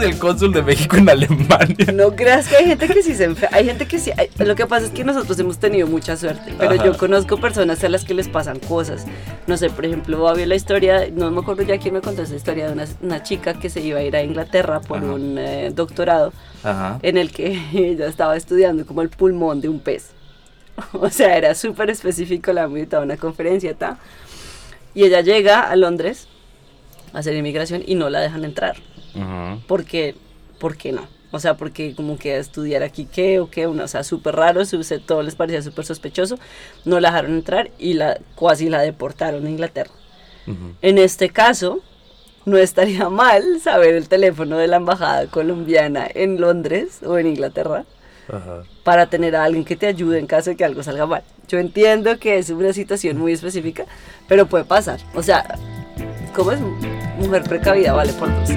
Es 0.00 0.08
el 0.08 0.18
cónsul 0.18 0.52
de 0.52 0.62
México 0.62 0.96
en 0.96 1.08
Alemania. 1.08 1.92
No 1.92 2.14
creas 2.14 2.48
que 2.48 2.56
hay 2.56 2.66
gente 2.66 2.88
que 2.88 3.02
sí 3.02 3.14
se 3.14 3.24
enferma. 3.24 3.56
Hay 3.56 3.64
gente 3.66 3.86
que 3.86 3.98
sí. 3.98 4.12
lo 4.38 4.54
que 4.54 4.66
pasa 4.66 4.86
es 4.86 4.92
que 4.92 5.04
nosotros 5.04 5.38
hemos 5.38 5.58
tenido 5.58 5.86
mucha 5.86 6.16
suerte. 6.16 6.54
Pero 6.58 6.74
yo 6.76 6.96
conozco 6.96 7.38
personas 7.38 7.82
a 7.84 7.88
las 7.88 8.04
que 8.04 8.14
les 8.14 8.28
pasan 8.28 8.58
cosas. 8.58 9.06
No 9.46 9.56
sé, 9.56 9.70
por 9.70 9.84
ejemplo, 9.86 10.28
había 10.28 10.46
la 10.46 10.54
historia. 10.54 11.08
No 11.12 11.30
me 11.30 11.40
acuerdo 11.40 11.62
ya 11.62 11.78
quién 11.78 11.94
me 11.94 12.00
contó 12.00 12.22
esa 12.22 12.36
historia 12.36 12.70
de 12.70 12.86
una, 13.02 13.22
chica 13.22 13.54
que 13.54 13.70
se 13.70 13.80
iba 13.80 13.98
a 13.98 14.02
ir 14.02 14.16
a 14.16 14.22
Inglaterra 14.22 14.80
por 14.80 15.02
un 15.02 15.38
eh, 15.38 15.70
doctorado. 15.74 16.32
En 17.02 17.16
el 17.16 17.30
que 17.30 17.60
ella 17.72 18.06
estaba 18.06 18.36
estudiando 18.36 18.86
como 18.86 19.02
el 19.02 19.08
pulmón 19.08 19.60
de 19.60 19.68
un 19.68 19.80
pez. 19.80 20.12
O 20.92 21.10
sea, 21.10 21.36
era 21.36 21.54
súper 21.54 21.90
específico. 21.90 22.52
La 22.52 22.64
invitaba 22.64 23.02
a 23.02 23.04
una 23.04 23.16
conferencia, 23.16 23.74
¿ta? 23.74 23.98
Y 24.94 25.04
ella 25.04 25.20
llega 25.20 25.62
a 25.62 25.76
Londres 25.76 26.28
a 27.12 27.18
hacer 27.18 27.34
inmigración 27.34 27.82
y 27.86 27.94
no 27.94 28.10
la 28.10 28.20
dejan 28.20 28.44
entrar. 28.44 28.76
Porque, 29.66 30.14
¿por 30.58 30.76
qué 30.76 30.92
no? 30.92 31.02
O 31.30 31.38
sea, 31.40 31.58
porque 31.58 31.94
como 31.94 32.16
que 32.18 32.38
estudiar 32.38 32.82
aquí 32.82 33.04
qué 33.06 33.38
o 33.40 33.50
qué, 33.50 33.66
una, 33.66 33.84
o 33.84 33.88
sea, 33.88 34.02
súper 34.02 34.34
raro, 34.36 34.64
su- 34.64 34.82
se- 34.82 34.98
todo 34.98 35.22
les 35.22 35.34
parecía 35.34 35.60
súper 35.60 35.84
sospechoso, 35.84 36.38
no 36.86 37.00
la 37.00 37.10
dejaron 37.10 37.32
entrar 37.34 37.70
y 37.78 37.94
la 37.94 38.18
casi 38.38 38.70
la 38.70 38.80
deportaron 38.80 39.44
a 39.46 39.50
Inglaterra. 39.50 39.90
Ujú. 40.46 40.72
En 40.80 40.96
este 40.96 41.28
caso, 41.28 41.80
no 42.46 42.56
estaría 42.56 43.08
mal 43.10 43.60
saber 43.60 43.94
el 43.94 44.08
teléfono 44.08 44.56
de 44.56 44.68
la 44.68 44.76
embajada 44.76 45.26
colombiana 45.26 46.08
en 46.14 46.40
Londres 46.40 47.00
o 47.04 47.18
en 47.18 47.26
Inglaterra 47.26 47.84
Ajá. 48.32 48.62
para 48.82 49.10
tener 49.10 49.36
a 49.36 49.44
alguien 49.44 49.66
que 49.66 49.76
te 49.76 49.86
ayude 49.86 50.18
en 50.18 50.26
caso 50.26 50.48
de 50.48 50.56
que 50.56 50.64
algo 50.64 50.82
salga 50.82 51.04
mal. 51.04 51.22
Yo 51.46 51.58
entiendo 51.58 52.18
que 52.18 52.38
es 52.38 52.48
una 52.48 52.72
situación 52.72 53.18
muy 53.18 53.32
específica, 53.32 53.84
pero 54.28 54.46
puede 54.46 54.64
pasar. 54.64 54.98
O 55.14 55.22
sea, 55.22 55.58
¿cómo 56.34 56.52
es? 56.52 56.60
Mujer 57.18 57.42
precavida 57.42 57.92
vale 57.92 58.14
por 58.14 58.28
dos. 58.34 58.50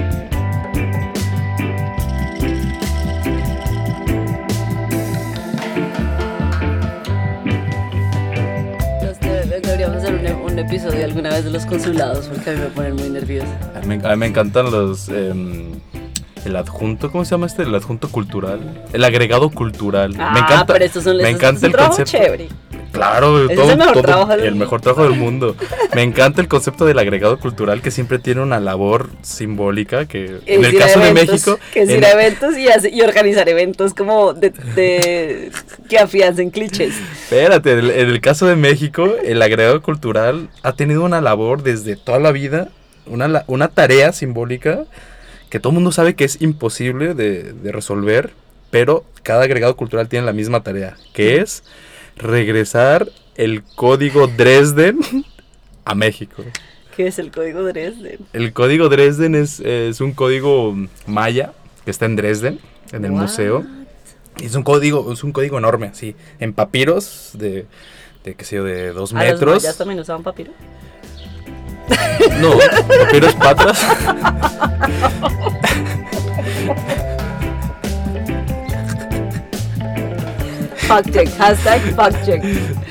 Un, 10.30 10.52
un 10.52 10.58
episodio 10.58 11.04
alguna 11.04 11.30
vez 11.30 11.44
de 11.44 11.50
los 11.50 11.66
consulados 11.66 12.26
porque 12.26 12.50
a 12.50 12.52
mí 12.54 12.60
me 12.60 12.66
ponen 12.66 12.94
muy 12.96 13.08
nerviosa. 13.10 13.46
A 13.74 13.80
mí, 13.86 13.96
me- 13.98 14.06
a 14.06 14.10
mí 14.10 14.16
me 14.16 14.26
encantan 14.26 14.70
los. 14.70 15.08
em, 15.08 15.72
el 16.44 16.56
adjunto, 16.56 17.10
¿cómo 17.12 17.24
se 17.24 17.30
llama 17.32 17.46
este? 17.46 17.62
El 17.62 17.74
adjunto 17.74 18.08
cultural. 18.08 18.60
El 18.92 19.04
agregado 19.04 19.48
cultural. 19.50 20.14
Ah, 20.18 20.30
me 20.34 20.40
encanta. 20.40 20.72
pero 20.72 20.84
estos 20.84 21.04
son 21.04 21.16
me 21.18 21.30
encanta 21.30 21.66
el 21.66 21.76
concepto. 21.76 22.10
chévere. 22.10 22.48
Claro, 22.92 23.50
es 23.50 23.58
el 23.58 23.76
mejor 23.78 24.02
trabajo 24.02 24.30
del 24.32 24.40
el 24.40 24.50
mundo. 24.50 24.64
mejor 24.64 24.80
trabajo 24.80 25.02
del 25.08 25.18
mundo. 25.18 25.56
Me 25.94 26.02
encanta 26.02 26.40
el 26.40 26.48
concepto 26.48 26.84
del 26.84 26.98
agregado 26.98 27.38
cultural 27.38 27.80
que 27.82 27.90
siempre 27.90 28.18
tiene 28.18 28.42
una 28.42 28.60
labor 28.60 29.08
simbólica 29.22 30.06
que 30.06 30.38
en 30.46 30.64
el 30.64 30.78
caso 30.78 31.00
de 31.00 31.12
México 31.14 31.58
Que 31.72 31.82
es 31.82 31.88
en- 31.88 31.98
ir 31.98 32.04
a 32.04 32.12
eventos 32.12 32.56
y, 32.56 32.68
hace- 32.68 32.90
y 32.90 33.00
organizar 33.02 33.48
eventos 33.48 33.94
como 33.94 34.34
de, 34.34 34.50
de- 34.74 35.50
que 35.88 35.98
afiancen 35.98 36.50
clichés. 36.50 36.94
Espérate, 37.24 37.72
en 37.72 37.78
el, 37.78 37.90
en 37.90 38.08
el 38.10 38.20
caso 38.20 38.46
de 38.46 38.56
México, 38.56 39.08
el 39.24 39.40
agregado 39.42 39.80
cultural 39.82 40.48
ha 40.62 40.74
tenido 40.74 41.02
una 41.04 41.20
labor 41.20 41.62
desde 41.62 41.96
toda 41.96 42.18
la 42.18 42.30
vida, 42.32 42.68
una, 43.06 43.68
tarea 43.68 44.12
simbólica 44.12 44.84
que 45.50 45.58
todo 45.60 45.70
el 45.70 45.74
mundo 45.74 45.92
sabe 45.92 46.14
que 46.14 46.24
es 46.24 46.40
imposible 46.40 47.14
de, 47.14 47.52
de 47.52 47.72
resolver, 47.72 48.30
pero 48.70 49.04
cada 49.22 49.44
agregado 49.44 49.76
cultural 49.76 50.08
tiene 50.08 50.24
la 50.26 50.32
misma 50.32 50.62
tarea, 50.62 50.96
que 51.12 51.38
es 51.38 51.62
regresar 52.16 53.08
el 53.36 53.62
código 53.62 54.26
Dresden 54.26 54.98
a 55.84 55.94
México. 55.94 56.42
¿Qué 56.96 57.06
es 57.06 57.18
el 57.18 57.30
código 57.30 57.62
Dresden? 57.64 58.18
El 58.32 58.52
código 58.52 58.88
Dresden 58.88 59.34
es, 59.34 59.60
es 59.60 60.00
un 60.00 60.12
código 60.12 60.74
maya 61.06 61.52
que 61.84 61.90
está 61.90 62.06
en 62.06 62.16
Dresden, 62.16 62.60
en 62.92 63.04
el 63.04 63.12
What? 63.12 63.22
museo. 63.22 63.64
Y 64.38 64.46
Es 64.46 64.54
un 64.54 64.62
código, 64.62 65.12
es 65.12 65.24
un 65.24 65.32
código 65.32 65.58
enorme, 65.58 65.88
así, 65.88 66.14
en 66.38 66.52
papiros 66.52 67.30
de, 67.34 67.66
de 68.24 68.34
qué 68.34 68.44
sé 68.44 68.56
yo, 68.56 68.64
de 68.64 68.92
dos 68.92 69.12
¿A 69.14 69.24
los 69.24 69.32
metros. 69.32 69.62
mayas 69.62 69.78
también 69.78 70.00
usaban 70.00 70.22
papiro? 70.22 70.52
No, 72.40 72.52
papiros 73.04 73.34
patras. 73.34 73.82
Fact 80.92 81.10
check, 81.12 81.28
hashtag 81.38 81.80
fact 81.96 82.24
check. 82.26 82.42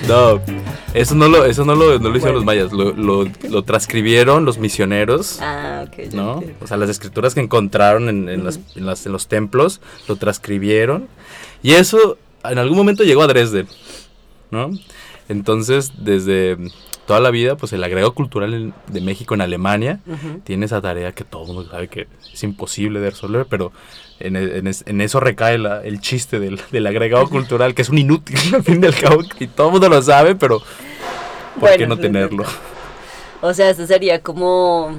No, 0.08 0.41
eso 0.93 1.13
no 1.15 1.27
lo, 1.27 1.46
eso 1.46 1.63
no 1.65 1.75
lo, 1.75 2.00
no 2.00 2.10
lo 2.10 2.17
hicieron 2.17 2.22
Bueno. 2.22 2.34
los 2.34 2.46
mayas, 2.46 2.72
lo, 2.74 2.93
lo, 2.93 3.29
lo 3.50 3.63
transcribieron 3.63 4.43
los 4.46 4.58
misioneros. 4.58 5.38
Ah, 5.41 5.86
ok. 5.88 5.98
ya 6.10 6.17
¿no? 6.17 6.34
entiendo. 6.36 6.58
O 6.62 6.67
sea, 6.67 6.77
las 6.77 6.89
escrituras 6.89 7.34
que 7.36 7.41
encontraron 7.41 8.10
en, 8.10 8.27
en 8.29 8.43
las- 8.43 8.60
en 8.75 8.86
las- 8.86 9.05
en 9.05 9.12
los 9.12 9.27
templos 9.27 9.81
lo 10.08 10.15
transcribieron. 10.15 11.08
Y 11.62 11.74
eso 11.74 12.17
en 12.43 12.58
algún 12.58 12.75
momento 12.77 13.03
llegó 13.03 13.22
a 13.22 13.27
Dresden, 13.27 13.67
¿no? 14.50 14.72
Entonces, 15.29 15.91
desde 16.00 16.58
toda 17.08 17.20
la 17.20 17.31
vida, 17.31 17.55
pues 17.58 17.74
el 17.74 17.84
agregado 17.84 18.13
cultural 18.13 18.74
de 18.88 19.01
México 19.01 19.34
en 19.34 19.41
Alemania 19.41 20.00
tiene 20.43 20.65
esa 20.65 20.81
tarea 20.81 21.12
que 21.12 21.24
todo 21.24 21.41
el 21.43 21.48
mundo 21.53 21.70
sabe 21.70 21.88
que 21.88 22.08
es 22.34 22.43
imposible 22.43 23.00
de 23.00 23.10
resolver, 23.10 23.46
pero 23.50 23.72
en, 24.20 24.36
en 24.36 24.67
es- 24.67 24.84
en 24.88 25.01
eso 25.01 25.20
recae 25.20 25.58
la- 25.58 25.81
el 25.84 26.00
chiste 26.00 26.39
del, 26.39 26.60
del 26.72 26.88
agregado 26.88 27.27
cultural, 27.29 27.74
que 27.74 27.81
es 27.81 27.89
un 27.89 27.98
inútil 27.98 28.38
al 28.55 28.63
fin 28.63 28.81
y 28.84 28.88
al 28.88 28.96
cabo, 28.96 29.22
y 29.39 29.48
todo 29.48 29.67
el 29.67 29.72
mundo 29.74 29.89
lo 29.89 30.01
sabe, 30.01 30.36
pero 30.36 30.62
¿por 31.60 31.75
qué 31.75 31.88
no 31.88 31.98
tenerlo? 31.98 32.46
O 33.41 33.53
sea, 33.53 33.70
esto 33.72 33.86
sería 33.88 34.22
como... 34.22 34.96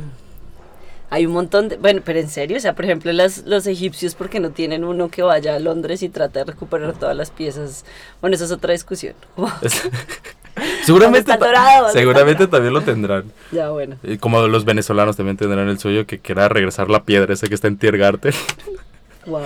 Hay 1.11 1.26
un 1.26 1.32
montón 1.35 1.68
de... 1.68 1.76
Bueno, 1.76 2.00
pero 2.04 2.18
en 2.18 2.28
serio, 2.30 2.56
o 2.56 2.61
sea, 2.61 2.75
por 2.75 2.87
ejemplo, 2.87 3.12
las, 3.12 3.44
los 3.47 3.66
egipcios, 3.66 4.14
porque 4.14 4.40
no 4.40 4.50
tienen 4.50 4.82
uno 4.82 5.11
que 5.11 5.23
vaya 5.23 5.54
a 5.54 5.59
Londres 5.59 6.02
y 6.02 6.09
trate 6.09 6.38
de 6.40 6.47
recuperar 6.47 6.94
todas 6.94 7.14
las 7.14 7.30
piezas? 7.30 7.85
Bueno, 8.23 8.35
eso 8.35 8.47
es 8.47 8.50
otra 8.50 8.73
discusión. 8.73 9.14
seguramente 10.87 11.33
seguramente 11.93 12.47
también 12.47 12.75
lo 12.75 12.81
tendrán. 12.83 13.25
ya, 13.53 13.71
bueno. 13.71 13.97
Y 14.03 14.19
Como 14.19 14.47
los 14.49 14.65
venezolanos 14.65 15.17
también 15.17 15.37
tendrán 15.37 15.69
el 15.69 15.79
suyo 15.79 16.07
que 16.07 16.19
quiera 16.19 16.49
regresar 16.49 16.89
la 16.91 17.05
piedra 17.05 17.33
esa 17.35 17.47
que 17.47 17.55
está 17.55 17.69
en 17.69 17.77
Tiergarten. 17.79 18.33
Guay. 19.25 19.45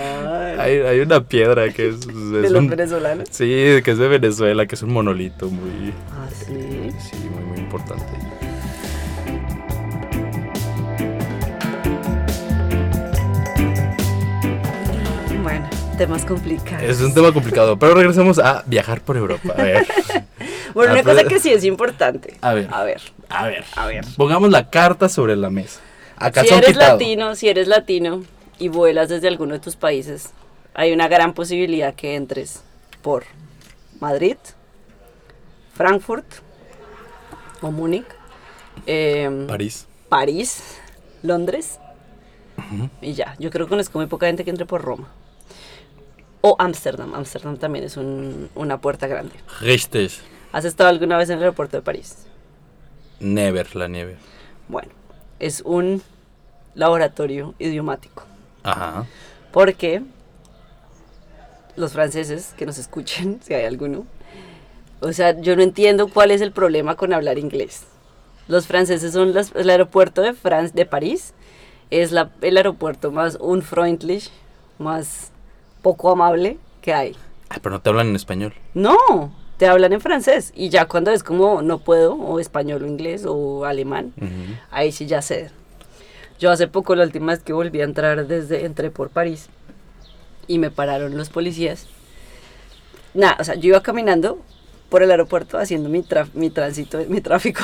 hay, 0.57 0.77
hay 0.79 0.99
una 1.01 1.21
piedra 1.23 1.69
que 1.71 1.89
es, 1.89 2.07
de 2.07 2.41
los 2.49 2.51
un- 2.53 2.67
venezolanos. 2.67 3.27
Sí, 3.29 3.45
que 3.83 3.91
es 3.91 3.97
de 3.99 4.07
Venezuela, 4.07 4.65
que 4.65 4.73
es 4.73 4.81
un 4.81 4.91
monolito 4.91 5.49
muy, 5.49 5.93
Ah, 6.11 6.27
sí. 6.31 6.89
sí, 6.99 7.29
muy, 7.29 7.43
muy 7.43 7.59
importante. 7.59 8.03
Bueno, 15.43 15.67
temas 15.97 16.25
complicados. 16.25 16.83
Es 16.83 17.01
un 17.01 17.13
tema 17.13 17.31
complicado, 17.31 17.77
pero 17.77 17.93
regresemos 17.95 18.39
a 18.39 18.63
viajar 18.65 19.01
por 19.01 19.17
Europa. 19.17 19.53
A 19.57 19.61
ver, 19.63 19.87
Bueno, 20.73 20.91
una 20.93 21.01
Ah, 21.01 21.03
cosa 21.03 21.23
que 21.25 21.39
sí 21.39 21.51
es 21.51 21.63
importante. 21.63 22.37
A 22.41 22.53
ver. 22.53 22.67
A 22.71 22.83
ver. 22.83 23.01
a 23.29 23.47
ver, 23.47 23.65
A 23.75 23.85
ver. 23.87 24.05
pongamos 24.15 24.49
la 24.51 24.69
carta 24.69 25.09
sobre 25.09 25.35
la 25.35 25.49
mesa. 25.49 25.79
Acá 26.17 26.41
Si 26.43 26.53
eres 26.53 26.69
quitado. 26.73 26.93
latino, 26.93 27.35
si 27.35 27.47
eres 27.49 27.67
latino 27.67 28.23
y 28.59 28.69
vuelas 28.69 29.09
desde 29.09 29.27
alguno 29.27 29.53
de 29.53 29.59
tus 29.59 29.75
países, 29.75 30.31
hay 30.73 30.91
una 30.91 31.07
gran 31.07 31.33
posibilidad 31.33 31.93
que 31.93 32.15
entres 32.15 32.63
por 33.01 33.23
Madrid, 33.99 34.37
Frankfurt 35.75 36.25
o 37.61 37.71
Múnich, 37.71 38.05
em, 38.85 39.47
París. 39.47 39.87
París, 40.09 40.79
Londres 41.23 41.79
y 43.01 43.13
ya. 43.13 43.35
Yo 43.39 43.49
creo 43.51 43.65
que 43.65 43.69
conozco 43.71 43.99
muy 43.99 44.07
poca 44.07 44.25
gente 44.27 44.43
que 44.43 44.49
entre 44.49 44.65
por 44.65 44.81
Roma. 44.81 45.07
O 46.41 46.55
Ámsterdam. 46.59 47.13
Ámsterdam 47.13 47.57
también 47.57 47.85
es 47.85 47.97
un- 47.97 48.49
una 48.55 48.79
puerta 48.79 49.07
grande. 49.07 49.33
Richtig. 49.61 50.11
¿Has 50.57 50.65
estado 50.65 50.89
alguna 50.89 51.17
vez 51.17 51.29
en 51.29 51.37
el 51.37 51.43
aeropuerto 51.43 51.77
de 51.77 51.83
París? 51.83 52.17
Never, 53.19 53.75
la 53.75 53.87
nieve. 53.87 54.17
Bueno, 54.67 54.89
es 55.37 55.61
un 55.61 56.01
laboratorio 56.73 57.53
idiomático. 57.59 58.23
Ajá. 58.63 59.05
Porque 59.51 60.01
los 61.75 61.93
franceses 61.93 62.55
que 62.57 62.65
nos 62.65 62.79
escuchen, 62.79 63.39
si 63.43 63.53
hay 63.53 63.65
alguno, 63.65 64.07
o 64.99 65.13
sea, 65.13 65.39
yo 65.39 65.55
no 65.55 65.61
entiendo 65.61 66.07
cuál 66.07 66.31
es 66.31 66.41
el 66.41 66.51
problema 66.51 66.95
con 66.95 67.13
hablar 67.13 67.37
inglés. 67.37 67.83
Los 68.47 68.65
franceses 68.65 69.13
son 69.13 69.35
las- 69.35 69.51
el 69.55 69.69
aeropuerto 69.69 70.23
de, 70.23 70.33
Fran- 70.33 70.71
de 70.73 70.85
París, 70.87 71.35
es 71.91 72.11
la- 72.11 72.31
el 72.41 72.57
aeropuerto 72.57 73.11
más 73.11 73.37
unfreundlich, 73.39 74.31
más 74.79 75.31
poco 75.83 76.09
amable 76.09 76.57
que 76.81 76.95
hay. 76.95 77.15
Ay, 77.49 77.59
pero 77.61 77.73
no 77.75 77.81
te 77.83 77.89
hablan 77.91 78.07
en 78.07 78.15
español. 78.15 78.55
No, 78.73 78.95
te 79.57 79.67
hablan 79.67 79.93
en 79.93 80.01
francés 80.01 80.51
y 80.55 80.69
ya 80.69 80.85
cuando 80.87 81.11
es 81.11 81.23
como 81.23 81.61
no 81.61 81.79
puedo, 81.79 82.13
o 82.15 82.39
español 82.39 82.83
o 82.83 82.87
inglés 82.87 83.23
o 83.25 83.65
alemán, 83.65 84.13
ahí 84.71 84.91
sí 84.91 85.05
ya 85.07 85.21
sé. 85.21 85.49
Yo 86.39 86.51
hace 86.51 86.67
poco, 86.67 86.95
la 86.95 87.03
última 87.03 87.31
vez 87.31 87.41
que 87.41 87.53
volví 87.53 87.81
a 87.81 87.85
entrar 87.85 88.27
desde, 88.27 88.65
entré 88.65 88.91
por 88.91 89.09
París 89.09 89.49
y 90.47 90.59
me 90.59 90.69
pararon 90.69 91.17
los 91.17 91.29
policías. 91.29 91.87
Nada, 93.15 93.37
o 93.39 93.43
sea, 93.43 93.55
yo 93.55 93.69
iba 93.69 93.81
caminando 93.81 94.39
por 94.89 95.01
el 95.01 95.09
aeropuerto 95.09 95.57
haciendo 95.57 95.89
mi, 95.89 96.01
tra- 96.03 96.29
mi 96.33 96.49
tránsito, 96.51 96.99
mi 97.09 97.21
tráfico. 97.21 97.63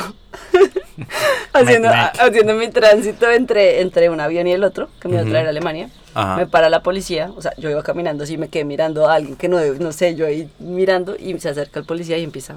haciendo, 1.53 1.89
Mac, 1.89 2.13
Mac. 2.17 2.27
haciendo 2.29 2.53
mi 2.55 2.69
tránsito 2.69 3.29
entre, 3.31 3.81
entre 3.81 4.09
un 4.09 4.19
avión 4.19 4.47
y 4.47 4.51
el 4.53 4.63
otro, 4.63 4.89
que 4.99 5.07
me 5.07 5.15
iba 5.15 5.23
a 5.23 5.25
traer 5.29 5.47
a 5.47 5.49
Alemania. 5.49 5.89
Ajá. 6.13 6.35
Me 6.37 6.45
para 6.47 6.69
la 6.69 6.83
policía, 6.83 7.31
o 7.35 7.41
sea, 7.41 7.53
yo 7.57 7.69
iba 7.69 7.81
caminando 7.83 8.23
así, 8.23 8.37
me 8.37 8.47
quedé 8.49 8.65
mirando 8.65 9.07
a 9.09 9.15
alguien 9.15 9.35
que 9.35 9.47
no, 9.49 9.59
no 9.79 9.91
sé, 9.91 10.15
yo 10.15 10.27
ahí 10.27 10.47
mirando 10.59 11.15
y 11.17 11.39
se 11.39 11.49
acerca 11.49 11.79
el 11.79 11.85
policía 11.85 12.17
y 12.17 12.23
empieza, 12.23 12.55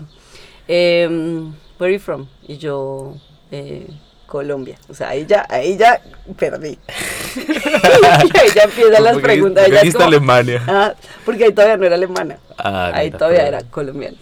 em, 0.69 1.53
where 1.79 1.87
are 1.87 1.93
you 1.95 1.99
from? 2.01 2.27
Y 2.47 2.59
yo, 2.59 3.15
eh, 3.51 3.87
Colombia. 4.27 4.77
O 4.89 4.95
sea, 4.95 5.11
ahí 5.11 5.25
ya, 5.27 5.47
ahí 5.49 5.77
ya 5.77 6.01
perdí. 6.37 6.79
y 7.37 8.39
ahí 8.39 8.49
ya 8.55 8.65
empiezan 8.65 9.05
las 9.05 9.13
Porque- 9.15 9.23
preguntas. 9.23 9.65
porque 9.65 9.71
ella 9.71 9.77
es 9.77 9.83
dijiste 9.83 9.97
como- 9.99 10.09
Alemania. 10.09 10.63
Ah, 10.69 10.95
porque 11.25 11.45
ahí 11.45 11.53
todavía 11.53 11.77
no 11.77 11.87
era 11.87 11.95
alemana. 11.95 12.39
Ah, 12.59 12.91
ahí 12.93 13.07
mira, 13.07 13.19
todavía 13.19 13.45
pero- 13.45 13.57
era 13.59 13.71
colombiana. 13.71 14.17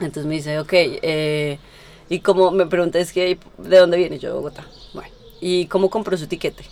Entonces 0.00 0.26
me 0.26 0.34
dice, 0.36 0.58
ok, 0.60 0.72
eh, 0.72 1.58
y 2.08 2.20
como 2.20 2.50
me 2.50 2.66
pregunta, 2.66 2.98
es 2.98 3.12
que, 3.12 3.38
¿de 3.58 3.76
dónde 3.78 3.96
viene? 3.96 4.18
Yo, 4.18 4.28
de 4.28 4.34
Bogotá. 4.34 4.64
Bueno, 4.94 5.10
¿y 5.40 5.66
cómo 5.66 5.90
compró 5.90 6.16
su 6.16 6.26
tiquete? 6.26 6.64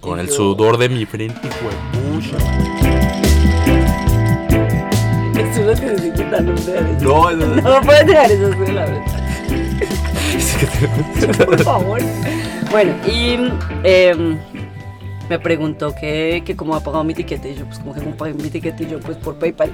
Con 0.00 0.18
Y 0.18 0.22
el 0.22 0.28
yo- 0.28 0.34
sudor 0.34 0.78
de 0.78 0.88
mi 0.88 1.04
frente. 1.06 1.48
Tú 5.54 5.62
lo 5.62 5.74
tienes 5.74 6.00
que 6.02 6.12
quitar, 6.12 6.42
no 6.42 6.52
dejes. 6.52 7.02
No, 7.02 7.30
no, 7.32 7.46
no. 7.46 7.62
No 7.62 7.80
puedes 7.82 8.06
dejar 8.06 8.30
eso 8.30 8.48
de 8.50 8.72
la 8.72 8.84
verdad. 8.86 9.22
Por 11.46 11.62
favor. 11.64 12.00
Bueno, 12.70 12.94
y 13.06 13.38
em, 13.84 14.38
me 15.28 15.38
preguntó 15.38 15.94
que, 15.94 16.42
que 16.44 16.56
cómo 16.56 16.74
ha 16.74 16.80
pagado 16.80 17.04
mi 17.04 17.14
tiquete. 17.14 17.50
Y 17.50 17.56
yo, 17.56 17.64
pues, 17.66 17.78
como 17.78 17.94
que 17.94 18.00
pagué 18.00 18.34
mi 18.34 18.48
tiquete. 18.50 18.84
Y 18.84 18.88
yo, 18.90 19.00
pues, 19.00 19.16
por 19.18 19.34
PayPal. 19.36 19.70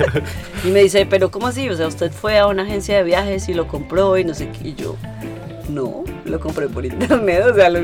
y 0.64 0.68
me 0.68 0.80
dice, 0.82 1.06
pero 1.06 1.30
¿cómo 1.30 1.46
así? 1.46 1.68
O 1.68 1.76
sea, 1.76 1.86
usted 1.88 2.10
fue 2.12 2.38
a 2.38 2.46
una 2.46 2.62
agencia 2.62 2.96
de 2.96 3.02
viajes 3.04 3.48
y 3.48 3.54
lo 3.54 3.68
compró 3.68 4.18
y 4.18 4.24
no 4.24 4.34
sé 4.34 4.48
qué. 4.50 4.68
Y 4.68 4.74
yo, 4.74 4.96
no, 5.68 6.04
lo 6.24 6.40
compré 6.40 6.68
por 6.68 6.84
internet. 6.84 7.44
O 7.50 7.54
sea, 7.54 7.68
lo- 7.70 7.80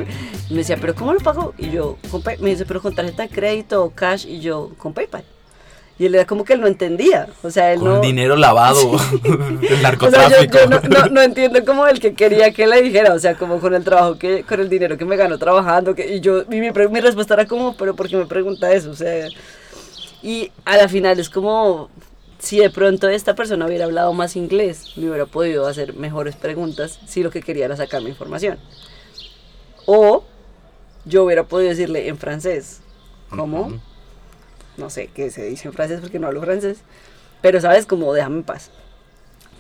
me 0.51 0.57
decía, 0.57 0.77
¿pero 0.81 0.95
cómo 0.95 1.13
lo 1.13 1.21
pagó? 1.21 1.55
Y 1.59 1.71
yo, 1.71 1.97
con 2.11 2.23
me 2.41 2.51
dice, 2.51 2.65
¿pero 2.65 2.81
con 2.81 2.95
tarjeta 2.95 3.23
de 3.25 3.29
crédito 3.29 3.85
o 3.85 3.91
cash? 3.91 4.27
Y 4.27 4.41
yo, 4.41 4.71
con 4.79 4.93
PayPal. 4.95 5.25
Y 5.99 6.07
él 6.07 6.15
era 6.15 6.27
como 6.27 6.45
que 6.45 6.53
él 6.53 6.61
no 6.61 6.69
entendía. 6.69 7.29
O 7.43 7.51
sea, 7.51 7.73
él 7.73 7.81
Con 7.81 7.95
no. 7.95 8.01
dinero 8.01 8.37
lavado. 8.37 8.79
El 9.25 9.35
O 9.57 9.61
sea, 9.61 9.69
yo, 9.69 9.77
narcotráfico. 9.83 10.59
yo 10.59 10.67
no, 10.69 10.81
no- 10.81 11.07
no 11.09 11.23
entiendo 11.23 11.65
como 11.65 11.87
el 11.87 11.99
que 11.99 12.15
quería 12.15 12.53
que 12.53 12.67
le 12.69 12.81
dijera, 12.83 13.15
o 13.15 13.19
sea, 13.19 13.35
como 13.37 13.59
con 13.61 13.75
el 13.75 13.83
trabajo 13.83 14.17
que, 14.19 14.45
con 14.45 14.61
el 14.61 14.69
dinero 14.69 14.97
que 14.97 15.05
me 15.05 15.17
ganó 15.17 15.39
trabajando, 15.39 15.95
que, 15.97 16.15
y 16.15 16.21
yo, 16.21 16.43
y 16.43 16.61
mi, 16.61 16.71
respuesta 16.71 17.35
era 17.35 17.47
como, 17.47 17.77
pero 17.77 17.97
¿por 17.97 18.09
qué 18.09 18.17
me 18.17 18.27
pregunta 18.27 18.73
eso? 18.73 18.91
O 18.91 18.95
sea, 18.95 19.29
y 20.23 20.53
a 20.65 20.77
la 20.77 20.89
final 20.89 21.19
es 21.19 21.29
como, 21.31 21.91
si 22.39 22.59
de 22.59 22.71
pronto 22.71 23.09
esta 23.09 23.35
persona 23.35 23.67
hubiera 23.67 23.85
hablado 23.87 24.13
más 24.13 24.37
inglés, 24.37 24.93
me 24.97 25.09
hubiera 25.09 25.27
podido 25.27 25.67
hacer 25.67 25.95
mejores 25.95 26.37
preguntas 26.37 27.01
si 27.07 27.25
lo 27.25 27.31
que 27.31 27.43
quería 27.43 27.65
era 27.65 27.77
sacarme 27.77 28.11
información. 28.11 28.59
O 29.87 30.25
yo 31.05 31.25
hubiera 31.25 31.45
podido 31.45 31.71
decirle 31.71 32.07
en 32.09 32.19
francés, 32.19 32.81
¿cómo? 33.31 33.81
No 34.79 34.91
sé 34.91 35.09
qué 35.15 35.31
se 35.31 35.45
dice 35.45 35.69
en 35.69 35.75
francés 35.75 36.01
porque 36.01 36.19
no 36.19 36.29
hablo 36.29 36.41
francés, 36.43 36.79
pero 37.43 37.61
sabes, 37.61 37.87
como 37.87 38.13
déjame 38.13 38.37
en 38.39 38.43
paz. 38.45 38.71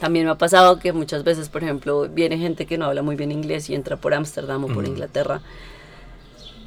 También 0.01 0.27
me 0.27 0.31
ha 0.31 0.37
pasado 0.37 0.79
que 0.79 0.93
muchas 0.93 1.25
veces, 1.25 1.49
por 1.49 1.63
ejemplo, 1.65 2.09
viene 2.09 2.39
gente 2.39 2.67
que 2.67 2.79
no 2.79 2.87
habla 2.87 3.03
muy 3.03 3.17
bien 3.17 3.33
inglés 3.33 3.69
y 3.69 3.75
entra 3.75 3.97
por 3.97 4.15
Ámsterdam 4.15 4.65
o 4.65 4.69
por. 4.69 4.87
Inglaterra. 4.87 5.41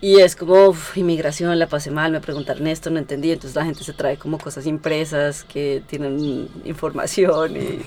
Y 0.02 0.20
es 0.20 0.36
como, 0.36 0.70
uf, 0.70 0.98
inmigración, 0.98 1.58
la 1.60 1.68
pasé 1.68 1.92
mal, 1.92 2.12
me 2.12 2.20
preguntaron 2.20 2.68
esto, 2.68 2.90
no 2.90 3.00
entendí. 3.00 3.32
Entonces 3.32 3.56
la 3.56 3.64
gente 3.64 3.84
se 3.84 3.94
trae 3.94 4.18
como 4.18 4.38
cosas 4.38 4.66
impresas 4.66 5.46
que 5.46 5.82
tienen 5.88 6.50
información 6.66 7.56
y, 7.56 7.82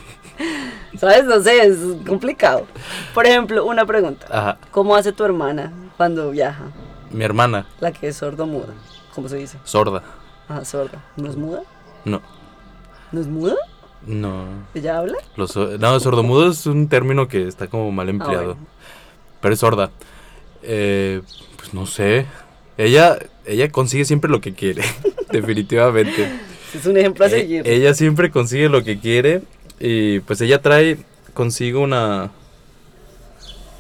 ¿sabes? 0.96 1.24
No 1.24 1.42
sé, 1.42 1.66
es 1.66 1.76
complicado. 2.06 2.66
Por 3.12 3.26
ejemplo, 3.26 3.66
una 3.66 3.84
pregunta. 3.84 4.26
Ajá. 4.30 4.58
¿Cómo 4.70 4.96
hace 4.96 5.12
tu 5.12 5.24
hermana 5.24 5.72
cuando 5.98 6.30
viaja? 6.30 6.70
Mi 7.10 7.24
hermana, 7.24 7.66
La 7.80 7.92
que 7.92 8.08
es 8.08 8.16
sordo-muda. 8.16 8.72
¿Cómo 9.14 9.28
se 9.28 9.36
dice? 9.36 9.58
sorda. 9.64 10.02
Ah, 10.48 10.64
sorda. 10.64 11.02
¿No 11.16 11.28
es 11.30 11.36
muda? 11.36 11.62
No, 12.04 12.20
¿No 13.12 13.20
es 13.20 13.26
muda? 13.26 13.54
no. 14.06 14.44
¿Ella 14.74 14.98
habla? 14.98 15.16
Los, 15.36 15.56
no, 15.56 16.00
sordomudo 16.00 16.50
es 16.50 16.66
un 16.66 16.88
término 16.88 17.26
que 17.28 17.48
está 17.48 17.68
como 17.68 17.90
mal 17.90 18.08
empleado. 18.10 18.44
bueno. 18.54 18.66
Pero 19.40 19.54
es 19.54 19.60
sorda. 19.60 19.90
Eh, 20.62 21.22
pues 21.56 21.72
no 21.74 21.86
sé. 21.86 22.26
Ella, 22.76 23.18
ella 23.46 23.70
consigue 23.70 24.04
siempre 24.04 24.30
lo 24.30 24.40
que 24.40 24.52
quiere. 24.54 24.82
definitivamente. 25.32 26.28
Es 26.74 26.84
un 26.86 26.96
ejemplo 26.96 27.24
a 27.24 27.28
Eh, 27.28 27.30
seguir. 27.30 27.66
ella 27.68 27.94
siempre 27.94 28.30
consigue 28.30 28.68
lo 28.68 28.82
que 28.84 28.98
quiere. 28.98 29.42
Y 29.80 30.20
pues 30.20 30.40
ella 30.40 30.60
trae 30.60 30.98
consigo 31.32 31.80
una. 31.80 32.30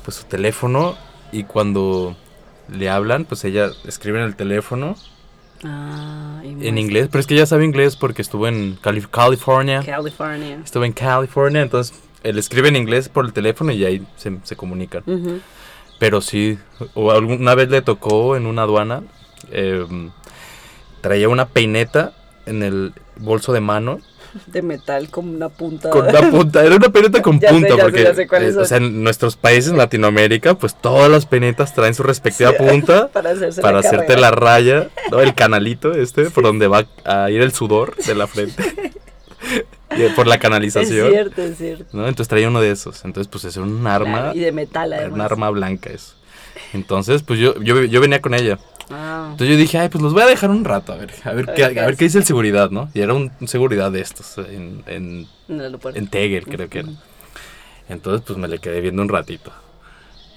Pues 0.04 0.16
su 0.18 0.24
teléfono. 0.24 0.96
Y 1.32 1.44
cuando 1.44 2.16
le 2.72 2.88
hablan, 2.88 3.24
pues 3.24 3.44
ella 3.44 3.70
escribe 3.86 4.18
en 4.20 4.24
el 4.24 4.36
teléfono. 4.36 4.96
Ah, 5.62 6.40
En 6.42 6.76
inglés. 6.78 7.08
Pero 7.10 7.20
es 7.20 7.26
que 7.26 7.34
ella 7.34 7.46
sabe 7.46 7.64
inglés 7.64 7.96
porque 7.96 8.22
estuvo 8.22 8.46
en 8.48 8.76
Cali- 8.82 9.06
California. 9.10 9.82
California. 9.84 10.60
Estuve 10.64 10.86
en 10.86 10.92
California, 10.92 11.62
entonces 11.62 11.96
él 12.22 12.38
escribe 12.38 12.68
en 12.68 12.76
inglés 12.76 13.08
por 13.08 13.24
el 13.24 13.32
teléfono 13.32 13.72
y 13.72 13.84
ahí 13.84 14.06
se, 14.16 14.38
se 14.42 14.56
comunican. 14.56 15.02
Pero 15.98 16.20
sí, 16.20 16.58
o 16.94 17.10
alguna 17.12 17.54
vez 17.54 17.68
le 17.70 17.80
tocó 17.82 18.36
en 18.36 18.46
una 18.46 18.62
aduana, 18.62 19.02
eh, 19.50 19.86
traía 21.00 21.28
una 21.28 21.46
peineta 21.46 22.14
en 22.46 22.62
el 22.62 22.92
bolso 23.16 23.52
de 23.52 23.60
mano 23.60 23.98
De 24.46 24.62
metal 24.62 25.08
con 25.10 25.28
una 25.28 25.48
punta. 25.48 25.90
con 25.90 26.08
una 26.08 26.30
punta, 26.30 26.64
era 26.64 26.76
una 26.76 26.88
peineta 26.88 27.22
con 27.22 27.38
Ya 27.40 27.50
punta, 27.50 27.68
sé, 27.76 27.82
porque 27.82 28.14
sé 28.14 28.22
eh, 28.22 28.56
o 28.58 28.64
sea, 28.64 28.78
en 28.78 29.02
nuestros 29.04 29.36
países, 29.36 29.70
en 29.70 29.78
Latinoamérica, 29.78 30.54
pues 30.54 30.74
todas 30.80 31.10
las 31.10 31.26
peinetas 31.26 31.74
traen 31.74 31.94
su 31.94 32.02
respectiva 32.02 32.50
Sí, 32.50 32.56
punta 32.58 33.08
para 33.08 33.30
hacerse 33.30 33.60
para 33.62 33.74
la 33.74 33.78
hacerte 33.80 34.06
carrera. 34.06 34.20
la 34.20 34.30
raya, 34.32 34.88
¿no? 35.10 35.20
el 35.20 35.34
canalito 35.34 35.92
este, 35.92 36.30
por 36.30 36.44
donde 36.44 36.66
va 36.66 36.86
a 37.04 37.30
ir 37.30 37.40
el 37.42 37.52
sudor 37.52 37.94
de 37.96 38.14
la 38.14 38.26
frente, 38.26 38.64
por 40.16 40.26
la 40.26 40.34
Es 40.34 40.40
canalización. 40.40 41.10
cierto, 41.10 41.42
es 41.42 41.56
cierto. 41.58 41.84
¿no? 41.92 42.08
Entonces 42.08 42.28
traía 42.28 42.48
uno 42.48 42.60
de 42.60 42.70
esos. 42.72 43.04
Entonces, 43.04 43.30
pues 43.30 43.44
es 43.44 43.56
un 43.56 43.86
arma. 43.86 44.20
Claro, 44.20 44.34
y 44.38 44.40
de 44.40 44.52
metal 44.52 44.92
además. 44.92 45.14
un 45.14 45.20
arma 45.20 45.50
blanca 45.50 45.90
eso. 45.90 46.14
Entonces, 46.72 47.22
pues 47.22 47.38
yo, 47.38 47.60
yo, 47.62 47.82
yo 47.84 48.00
venía 48.00 48.20
con 48.20 48.34
ella. 48.34 48.58
Ah, 48.90 49.28
Entonces 49.32 49.48
yo 49.54 49.56
dije, 49.60 49.78
ay, 49.78 49.88
pues 49.88 50.02
los 50.02 50.12
voy 50.12 50.22
a 50.22 50.26
dejar 50.26 50.50
un 50.50 50.64
rato, 50.64 50.92
a 50.92 50.96
ver, 50.96 51.12
a 51.24 51.32
ver, 51.32 51.48
A 51.50 51.54
qué, 51.54 51.62
ver 51.62 51.72
qué 51.74 51.80
a 51.80 51.86
ver 51.86 51.96
qué 51.96 52.04
dice 52.04 52.18
el 52.18 52.24
seguridad, 52.24 52.70
¿no? 52.70 52.90
Y 52.94 53.00
era 53.00 53.14
un, 53.14 53.32
un 53.40 53.48
seguridad 53.48 53.90
de 53.90 54.00
estos, 54.00 54.36
en, 54.38 54.82
en, 54.86 55.26
en 55.48 55.78
en 55.94 56.06
Tegel, 56.08 56.44
creo 56.44 56.68
que 56.68 56.80
era. 56.80 56.88
Entonces, 57.88 58.22
pues 58.26 58.38
me 58.38 58.48
le 58.48 58.58
quedé 58.58 58.80
viendo 58.80 59.02
un 59.02 59.08
ratito. 59.08 59.52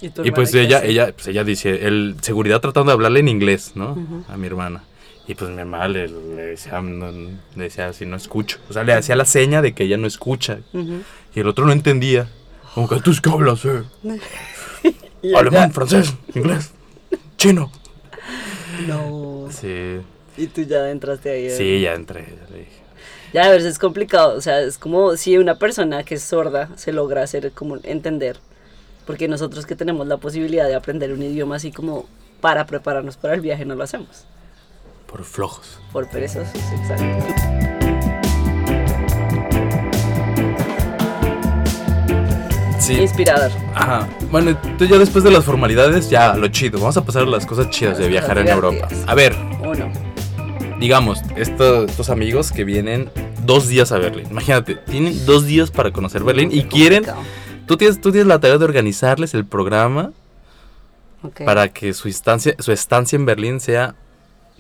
¿Y, 0.02 0.08
Y 0.28 0.32
pues 0.32 0.54
ella, 0.54 0.78
hace? 0.78 0.90
ella, 0.90 1.12
pues 1.14 1.28
ella 1.28 1.44
dice, 1.44 1.88
el 1.88 2.16
seguridad 2.22 2.62
tratando 2.62 2.92
de 2.92 2.94
hablarle 2.94 3.20
en 3.20 3.28
inglés, 3.30 3.72
¿no? 3.76 3.92
Ujú. 3.94 4.24
A 4.30 4.38
mi 4.38 4.48
hermana. 4.48 4.84
Y 5.28 5.36
pues 5.36 5.52
mi 5.52 5.60
hermana 5.60 5.88
le, 5.90 6.08
le 6.08 6.42
decía, 6.44 6.80
no, 6.82 7.12
le 7.12 7.64
decía 7.64 7.88
así, 7.88 8.06
no 8.06 8.16
escucho. 8.16 8.60
O 8.70 8.74
sea, 8.74 8.84
le 8.84 8.94
hacía 8.94 9.16
la 9.18 9.26
seña 9.26 9.62
de 9.62 9.74
que 9.74 9.84
ella 9.84 9.98
no 9.98 10.08
escucha. 10.08 10.60
Ujú. 10.72 11.02
Y 11.36 11.40
el 11.42 11.48
otro 11.48 11.66
no 11.66 11.74
entendía. 11.74 12.30
Como 12.74 12.88
que 12.88 13.00
tú 13.02 13.12
es 13.12 13.20
que 13.20 13.30
hablas, 13.30 13.66
eh? 13.66 13.84
Alemán, 15.36 15.72
francés, 15.72 16.13
inglés, 16.36 16.72
chino. 17.38 17.72
No. 18.88 19.48
Sí, 19.50 20.00
Y 20.38 20.48
tú 20.48 20.62
ya 20.62 20.90
entraste 20.92 21.30
ahí. 21.32 21.46
¿eh? 21.48 21.58
sí, 21.58 21.82
ya 21.82 21.94
entré. 21.94 22.22
ya 22.26 22.52
le 22.52 22.60
dije. 22.60 22.72
Ya, 23.34 23.44
a 23.46 23.50
veces 23.52 23.72
es 23.74 23.80
complicado, 23.80 24.38
o 24.38 24.42
sea, 24.42 24.62
es 24.62 24.78
como 24.78 25.18
si 25.18 25.38
una 25.38 25.56
persona 25.60 26.04
que 26.04 26.16
es 26.16 26.24
sorda 26.24 26.70
se 26.76 26.94
logra 26.94 27.24
hacer 27.24 27.52
como 27.52 27.78
entender, 27.84 28.38
porque 29.06 29.28
nosotros 29.28 29.66
que 29.66 29.76
tenemos 29.76 30.08
la 30.08 30.18
posibilidad 30.18 30.66
de 30.68 30.76
aprender 30.76 31.12
un 31.12 31.22
idioma 31.24 31.58
así 31.58 31.72
como 31.72 32.08
para 32.40 32.66
prepararnos 32.66 33.18
para 33.18 33.34
el 33.34 33.42
viaje 33.42 33.66
no 33.66 33.76
lo 33.76 33.84
hacemos, 33.84 34.26
Por 35.08 35.24
flojos. 35.26 35.80
por 35.92 36.10
perezosos, 36.10 36.56
exacto. 36.56 37.77
Sí. 42.88 43.02
Inspirador. 43.02 43.52
Ajá. 43.76 44.08
Bueno, 44.32 44.52
entonces 44.52 44.89
ya 44.89 44.97
después 44.97 45.23
de 45.23 45.32
las 45.32 45.43
formalidades, 45.43 46.10
ya 46.10 46.36
lo 46.36 46.47
chido. 46.47 46.80
Vamos 46.80 46.95
a 46.97 47.04
pasar 47.04 47.23
a 47.23 47.26
las 47.26 47.45
cosas 47.45 47.69
chidas 47.69 47.97
de 47.97 48.08
viajar 48.08 48.38
en 48.38 48.47
Europa. 48.47 48.88
A 49.06 49.13
ver, 49.13 49.36
Uno. 49.62 49.91
digamos, 50.80 51.19
esto- 51.36 51.84
estos 51.84 52.10
amigos 52.10 52.52
que 52.52 52.63
vienen 52.63 53.10
dos 53.43 53.67
días 53.67 53.91
a 53.91 53.97
Berlín. 53.97 54.28
Imagínate, 54.32 54.76
tienen 54.76 55.26
dos 55.26 55.45
días 55.45 55.69
para 55.71 55.91
conocer 55.91 56.23
Berlín 56.23 56.50
y 56.52 56.63
quieren... 56.63 57.06
Tú 57.65 57.76
tienes, 57.76 58.00
tú 58.00 58.12
tienes 58.12 58.28
la 58.28 58.39
tarea 58.39 58.58
de 58.58 58.63
organizarles 58.63 59.34
el 59.34 59.45
programa 59.45 60.12
Ok. 61.23 61.43
para 61.43 61.67
que 61.67 61.93
su 61.93 62.08
estancia, 62.08 62.56
su 62.60 62.71
estancia 62.71 63.17
en 63.17 63.26
Berlín 63.26 63.60
sea 63.60 63.95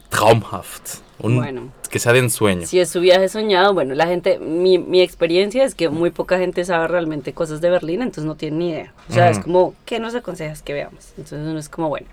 traumhaft. 0.09 0.95
Un- 1.19 1.35
Bueno. 1.37 1.69
Que 1.89 1.99
sea 1.99 2.13
de 2.13 2.19
ensueño. 2.19 2.67
Si 2.67 2.79
es 2.79 2.89
su 2.89 2.99
viaje 2.99 3.29
soñado, 3.29 3.73
bueno, 3.73 3.95
la 3.95 4.07
gente, 4.07 4.39
mi, 4.39 4.77
mi 4.77 5.01
experiencia 5.01 5.63
es 5.63 5.73
que 5.73 5.89
muy 5.89 6.11
poca 6.11 6.37
gente 6.37 6.63
sabe 6.65 6.87
realmente 6.87 7.33
cosas 7.33 7.61
de 7.61 7.69
Berlín, 7.69 8.01
entonces 8.01 8.25
no 8.25 8.35
tiene 8.35 8.57
ni 8.57 8.69
idea. 8.71 8.93
O 9.09 9.13
sea, 9.13 9.29
es 9.29 9.37
Ujú. 9.37 9.45
como, 9.45 9.73
¿qué 9.85 9.99
nos 9.99 10.13
aconsejas 10.13 10.61
que 10.61 10.73
veamos? 10.73 11.13
Entonces 11.17 11.39
uno 11.47 11.57
es 11.57 11.69
como, 11.69 11.87
bueno, 11.89 12.07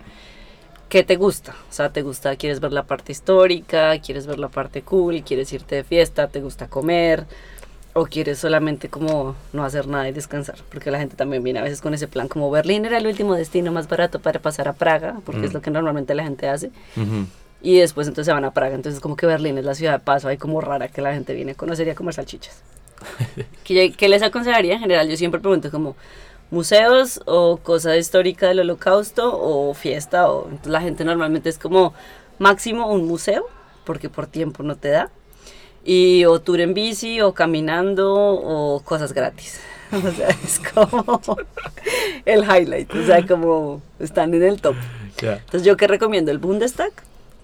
¿qué 0.89 1.03
te 1.03 1.17
gusta? 1.17 1.55
O 1.69 1.73
sea, 1.73 1.91
¿te 1.93 2.03
gusta, 2.03 2.37
quieres 2.37 2.61
ver 2.61 2.73
la 2.73 2.85
parte 2.85 3.11
histórica, 3.13 3.99
quieres 3.99 4.27
ver 4.27 4.39
la 4.39 4.49
parte 4.49 4.83
cool, 4.83 5.23
quieres 5.23 5.53
irte 5.53 5.75
de 5.75 5.85
fiesta, 5.85 6.29
te 6.29 6.41
gusta 6.41 6.69
comer? 6.69 7.25
¿O 7.97 8.07
quieres 8.07 8.39
solamente 8.41 8.89
como 8.89 9.37
no 9.53 9.65
hacer 9.65 9.87
nada 9.87 10.09
y 10.09 10.13
descansar? 10.13 10.57
Porque 10.71 10.91
la 10.91 10.99
gente 10.99 11.15
también 11.17 11.43
viene 11.45 11.61
a 11.61 11.63
veces 11.63 11.81
con 11.81 11.95
ese 11.95 12.09
plan, 12.09 12.27
como 12.29 12.51
Berlín 12.51 12.85
era 12.85 12.99
el 12.99 13.07
último 13.07 13.35
destino 13.35 13.71
más 13.73 13.89
barato 13.89 14.19
para 14.21 14.41
pasar 14.41 14.67
a 14.69 14.73
Praga, 14.73 15.17
porque 15.25 15.47
es 15.47 15.51
Mm. 15.51 15.55
lo 15.55 15.63
que 15.63 15.71
normalmente 15.71 16.15
la 16.15 16.23
gente 16.25 16.49
hace. 16.49 16.71
Ujú. 16.97 17.27
Y 17.65 17.79
después 17.79 18.07
entonces 18.07 18.27
se 18.27 18.33
van 18.35 18.45
a 18.45 18.53
Praga. 18.53 18.75
Entonces 18.75 19.01
como 19.01 19.17
que 19.17 19.25
Berlín 19.25 19.57
es 19.57 19.65
la 19.65 19.75
ciudad 19.75 19.95
de 19.95 19.99
paso. 19.99 20.29
Hay 20.29 20.37
como 20.37 20.61
rara 20.61 20.89
que 20.89 21.01
la 21.01 21.15
gente 21.15 21.33
viene 21.33 21.53
a 21.53 21.55
conocer 21.55 21.87
y 21.87 21.91
a 21.91 21.95
comer 21.95 22.13
salchichas. 22.13 22.61
¿Qué, 23.65 23.93
qué 23.93 24.09
les 24.11 24.23
aconsejaría 24.23 24.75
en 24.75 24.81
general? 24.81 25.09
Yo 25.09 25.17
siempre 25.17 25.41
pregunto 25.41 25.71
como 25.71 25.97
museos 26.51 27.23
o 27.25 27.57
cosa 27.57 27.97
histórica 27.97 28.49
del 28.49 28.61
holocausto 28.61 29.31
o 29.33 29.73
fiesta. 29.73 30.31
O, 30.31 30.45
entonces 30.45 30.71
la 30.71 30.83
gente 30.83 31.07
normalmente 31.07 31.49
es 31.49 31.57
como 31.57 31.95
máximo 32.39 32.93
un 32.93 33.07
museo 33.09 33.47
porque 33.87 34.11
por 34.11 34.27
tiempo 34.27 34.63
no 34.63 34.77
te 34.77 34.89
da. 34.89 35.11
Y 35.87 36.27
o 36.27 36.43
tour 36.43 36.61
en 36.61 36.75
bici 36.75 37.23
o 37.23 37.33
caminando 37.33 38.15
o 38.15 38.81
cosas 38.81 39.15
gratis. 39.15 39.61
O 39.95 40.11
sea, 40.11 40.29
es 40.29 40.61
como 40.75 41.21
el 42.25 42.43
highlight. 42.43 42.93
O 42.95 43.07
sea, 43.07 43.25
como 43.25 43.81
están 44.01 44.35
en 44.35 44.43
el 44.43 44.61
top. 44.61 44.75
Entonces, 45.23 45.63
¿yo 45.63 45.77
qué 45.77 45.87
recomiendo? 45.87 46.33
El 46.33 46.39
Bundestag, 46.39 46.93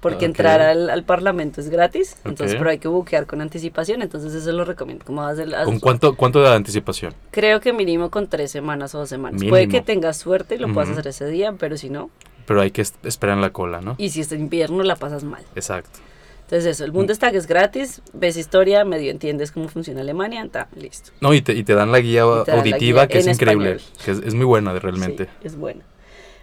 porque 0.01 0.25
entrar 0.25 0.61
al, 0.61 0.89
al 0.91 1.05
Parlamento 1.05 1.61
es 1.61 1.69
gratis, 1.69 2.17
entonces, 2.25 2.57
pero 2.57 2.71
hay 2.71 2.79
que 2.79 2.89
buquear 2.89 3.27
con 3.27 3.41
anticipación, 3.41 4.03
entonces 4.03 4.33
eso 4.35 4.51
lo 4.53 4.65
recomiendo. 4.65 5.05
Como 5.05 5.23
hacer, 5.23 5.51
¿Con 5.65 5.79
cuánto, 5.79 6.17
cuánto 6.17 6.41
de 6.43 6.49
anticipación? 6.49 7.13
Creo 7.31 7.61
que 7.61 7.73
mínimo 7.73 8.11
con 8.11 8.27
tres 8.29 8.51
semanas 8.51 8.95
o 8.95 8.99
dos 9.01 9.09
semanas. 9.09 9.43
Puede 9.49 9.67
Mínimo. 9.67 9.85
que 9.85 9.93
tengas 9.93 10.17
suerte 10.17 10.55
y 10.55 10.59
lo 10.59 10.73
puedas 10.73 10.91
hacer 10.91 11.07
ese 11.09 11.27
día, 11.27 11.53
pero 11.59 11.77
si 11.77 11.91
no, 11.91 12.11
Pero 12.47 12.63
hay 12.63 12.71
que 12.71 12.83
es- 12.83 12.95
esperar 13.05 13.37
en 13.37 13.43
la 13.43 13.51
cola, 13.51 13.81
¿no? 13.81 13.95
y 13.99 14.11
si 14.11 14.21
es 14.23 14.33
invierno 14.33 14.83
la 14.83 14.97
pasas 14.97 15.23
mal. 15.23 15.43
Exacto. 15.55 15.99
Entonces 16.45 16.67
eso, 16.73 16.85
el 16.85 16.91
Bundestag 16.91 17.37
es 17.37 17.47
gratis, 17.47 18.03
ves 18.13 18.37
historia, 18.37 18.85
medio 18.85 19.13
entiendes 19.13 19.53
cómo 19.53 19.69
funciona 19.69 20.01
Alemania, 20.01 20.45
ta, 20.51 20.67
listo. 20.75 21.13
No, 21.21 21.33
y 21.33 21.43
te, 21.43 21.53
y 21.53 21.63
te 21.63 21.75
dan 21.75 21.93
la 21.93 22.01
guía 22.01 22.25
dan 22.25 22.45
la 22.49 22.55
auditiva 22.55 23.03
guía 23.03 23.09
que 23.09 23.19
es 23.19 23.27
increíble. 23.29 23.73
español. 23.77 23.99
Que 24.05 24.11
es, 24.11 24.19
es 24.27 24.35
muy 24.35 24.47
buena 24.47 24.75
de- 24.75 24.81
realmente. 24.81 25.25
Sí, 25.27 25.31
es 25.47 25.57
bueno. 25.57 25.83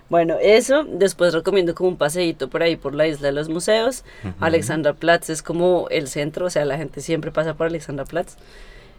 Bueno, 0.10 0.36
eso, 0.42 0.86
después 0.86 1.34
recomiendo 1.34 1.76
como 1.76 1.90
un 1.90 1.98
paseíto 1.98 2.50
por 2.50 2.64
ahí 2.64 2.76
por 2.78 2.96
la 2.96 3.08
isla 3.08 3.28
de 3.28 3.34
los 3.34 3.50
museos. 3.50 4.04
Ujú. 4.24 4.34
Alexandraplatz 4.40 5.30
es 5.30 5.42
como 5.42 5.88
el 5.90 6.08
centro, 6.08 6.46
o 6.46 6.50
sea, 6.50 6.64
la 6.66 6.78
gente 6.78 7.02
siempre 7.02 7.32
pasa 7.32 7.56
por 7.56 7.68
Alexandraplatz. 7.68 8.36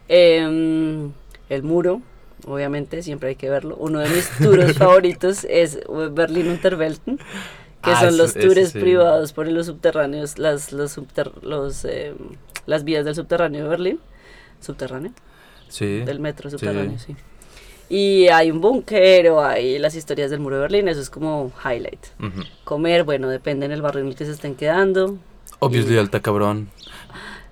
Em, 0.09 1.13
el 1.49 1.63
muro, 1.63 2.03
obviamente, 2.47 3.03
siempre 3.03 3.31
hay 3.31 3.37
que 3.37 3.51
verlo. 3.51 3.77
Uno 3.77 4.01
de 4.01 4.09
mis 4.09 4.29
tours 4.39 4.77
favoritos 4.77 5.45
es 5.49 5.79
Berlin 6.13 6.49
Unterwelten, 6.49 7.17
que 7.83 7.91
Ah, 7.91 8.01
son 8.01 8.17
los 8.17 8.35
tours 8.35 8.71
sí. 8.71 8.79
privados 8.79 9.33
por 9.33 9.47
los 9.49 9.67
subterráneos, 9.67 10.39
las, 10.39 10.73
los 10.73 10.97
subter- 10.97 11.41
los, 11.43 11.85
em, 11.85 12.17
las 12.67 12.85
vías 12.85 13.05
del 13.05 13.15
subterráneo 13.15 13.65
de 13.65 13.69
Berlín. 13.69 14.01
Subterráneo 14.61 15.13
Sí. 15.69 16.01
del 16.01 16.21
metro 16.21 16.51
Sí. 16.51 16.59
subterráneo, 16.59 16.99
sí. 16.99 17.15
Y 17.91 18.29
hay 18.29 18.51
un 18.51 18.61
búnker 18.61 19.29
o 19.31 19.43
hay 19.43 19.79
las 19.79 19.95
historias 19.95 20.31
del 20.31 20.41
muro 20.41 20.57
de 20.57 20.63
Berlín, 20.63 20.89
eso 20.89 21.01
es 21.01 21.09
como 21.09 21.51
highlight. 21.65 22.05
Ujú. 22.21 22.43
Comer, 22.65 23.05
bueno, 23.05 23.29
depende 23.29 23.65
en 23.67 23.73
el 23.73 23.81
barrio 23.81 24.03
en 24.03 24.09
el 24.09 24.15
que 24.17 24.27
se 24.27 24.33
estén 24.33 24.55
quedando. 24.55 25.17
Obviously, 25.59 25.95
Y- 25.95 25.99
alta 25.99 26.21
cabrón. 26.21 26.69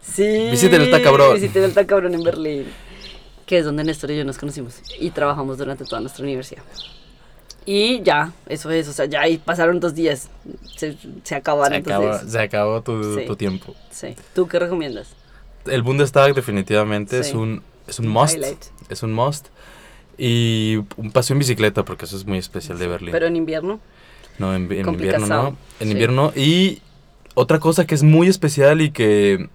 Sí. 0.01 0.49
Visiten 0.51 0.81
el 0.83 0.91
Tacabrón. 0.91 1.35
Visiten 1.35 1.65
el 1.65 1.75
Tacabrón 1.75 2.15
en 2.15 2.23
Berlín, 2.23 2.67
que 3.45 3.59
es 3.59 3.65
donde 3.65 3.83
Néstor 3.83 4.13
y 4.13 4.17
yo 4.17 4.25
nos 4.25 4.39
conocimos 4.39 4.81
y 5.01 5.11
trabajamos 5.11 5.59
durante 5.59 5.85
toda 5.85 6.01
nuestra 6.01 6.23
universidad. 6.25 6.63
Y 7.65 8.01
ya, 8.03 8.33
eso 8.49 8.71
es, 8.71 8.87
o 8.89 8.93
sea, 8.93 9.07
ya 9.07 9.23
ahí 9.23 9.39
pasaron 9.39 9.81
dos 9.81 9.95
días, 9.95 10.29
se, 10.77 10.97
se 11.25 11.35
acabaron. 11.35 11.83
Se 11.85 11.91
acabó, 11.91 12.05
entonces, 12.05 12.33
se 12.33 12.39
acabó 12.41 12.83
tu, 12.83 13.19
Sí. 13.19 13.27
tu 13.27 13.37
tiempo. 13.37 13.75
sí. 13.91 14.15
¿Tú 14.35 14.47
qué 14.47 14.59
recomiendas? 14.61 15.09
El 15.67 15.83
Bundestag 15.83 16.33
definitivamente 16.35 17.19
es 17.19 17.29
Sí. 17.29 17.37
un 17.37 17.63
es 17.89 17.99
un 17.99 18.07
must. 18.07 18.35
Highlight. 18.37 18.65
Es 18.89 19.03
un 19.03 19.13
must. 19.13 19.47
Y 20.19 20.79
un 20.97 21.11
paseo 21.13 21.35
en 21.35 21.41
bicicleta, 21.41 21.85
porque 21.85 22.05
eso 22.07 22.17
es 22.17 22.27
muy 22.27 22.39
especial 22.39 22.79
de 22.79 22.87
Berlín. 22.87 23.13
Pero 23.13 23.27
en 23.27 23.37
invierno, 23.37 23.81
no, 24.39 24.55
en, 24.55 24.71
en 24.73 24.89
invierno 24.89 25.27
no. 25.27 25.49
En 25.81 25.87
Sí. 25.89 25.93
invierno. 25.93 26.33
Y 26.35 26.81
otra 27.35 27.59
cosa 27.59 27.87
que 27.87 27.95
es 27.95 28.03
muy 28.03 28.29
especial 28.29 28.81
y 28.81 28.91
que 28.91 29.49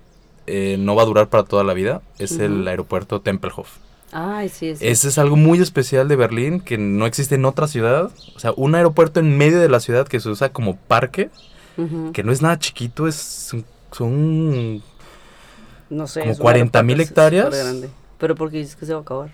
eh, 0.47 0.75
no 0.79 0.95
va 0.95 1.03
a 1.03 1.05
durar 1.05 1.29
para 1.29 1.43
toda 1.43 1.63
la 1.63 1.73
vida 1.73 2.01
es 2.19 2.37
el 2.39 2.67
aeropuerto 2.67 3.21
Tempelhof. 3.21 3.69
ay, 4.11 4.49
sí, 4.49 4.75
sí. 4.75 4.85
Ese 4.87 5.07
es 5.07 5.17
algo 5.17 5.35
muy 5.35 5.59
especial 5.59 6.07
de 6.07 6.15
Berlín 6.15 6.59
que 6.59 6.77
no 6.77 7.05
existe 7.05 7.35
en 7.35 7.45
otra 7.45 7.67
ciudad. 7.67 8.11
O 8.35 8.39
sea, 8.39 8.51
un 8.57 8.75
aeropuerto 8.75 9.19
en 9.19 9.37
medio 9.37 9.59
de 9.59 9.69
la 9.69 9.79
ciudad 9.79 10.07
que 10.07 10.19
se 10.19 10.29
usa 10.29 10.49
como 10.49 10.75
parque, 10.75 11.29
que 12.13 12.23
no 12.23 12.31
es 12.31 12.41
nada 12.43 12.59
chiquito, 12.59 13.07
es 13.07 13.15
son, 13.15 13.65
son- 13.91 14.83
No 15.89 16.05
sé. 16.07 16.19
como 16.21 16.31
es 16.33 16.39
un 16.39 16.45
40.000 16.45 16.75
aeropuerto 16.75 17.01
hectáreas. 17.01 17.55
Pero 18.19 18.35
porque 18.35 18.57
dices 18.57 18.75
que 18.75 18.85
se 18.85 18.93
va 18.93 18.99
a 18.99 19.01
acabar. 19.01 19.31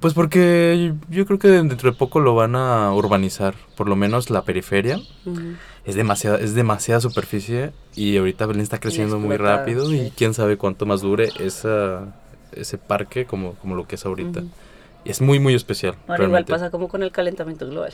Pues 0.00 0.14
porque 0.14 0.94
yo 1.08 1.26
creo 1.26 1.38
que 1.38 1.48
dentro 1.48 1.90
de 1.90 1.96
poco 1.96 2.20
lo 2.20 2.34
van 2.34 2.54
a 2.54 2.92
urbanizar, 2.92 3.54
por 3.76 3.88
lo 3.88 3.96
menos 3.96 4.30
la 4.30 4.42
periferia. 4.42 5.00
Es 5.84 5.94
demasiada, 5.94 6.38
es 6.38 6.54
demasiada 6.54 7.00
superficie 7.00 7.72
y 7.94 8.16
ahorita 8.16 8.46
Berlín 8.46 8.62
está 8.62 8.78
creciendo 8.78 9.18
muy 9.18 9.36
rápido 9.36 9.92
y 9.92 10.12
quién 10.16 10.34
sabe 10.34 10.56
cuánto 10.56 10.84
más 10.84 11.00
dure 11.00 11.30
esa, 11.38 12.14
ese 12.52 12.76
parque 12.76 13.24
como, 13.24 13.54
como 13.54 13.74
lo 13.74 13.86
que 13.86 13.94
es 13.94 14.04
ahorita. 14.04 14.42
Y 15.04 15.10
es 15.10 15.20
muy, 15.20 15.38
muy 15.38 15.54
especial. 15.54 15.94
Ahora 16.08 16.24
igual 16.24 16.44
pasa 16.44 16.70
como 16.70 16.88
con 16.88 17.02
el 17.02 17.12
calentamiento 17.12 17.68
global. 17.68 17.92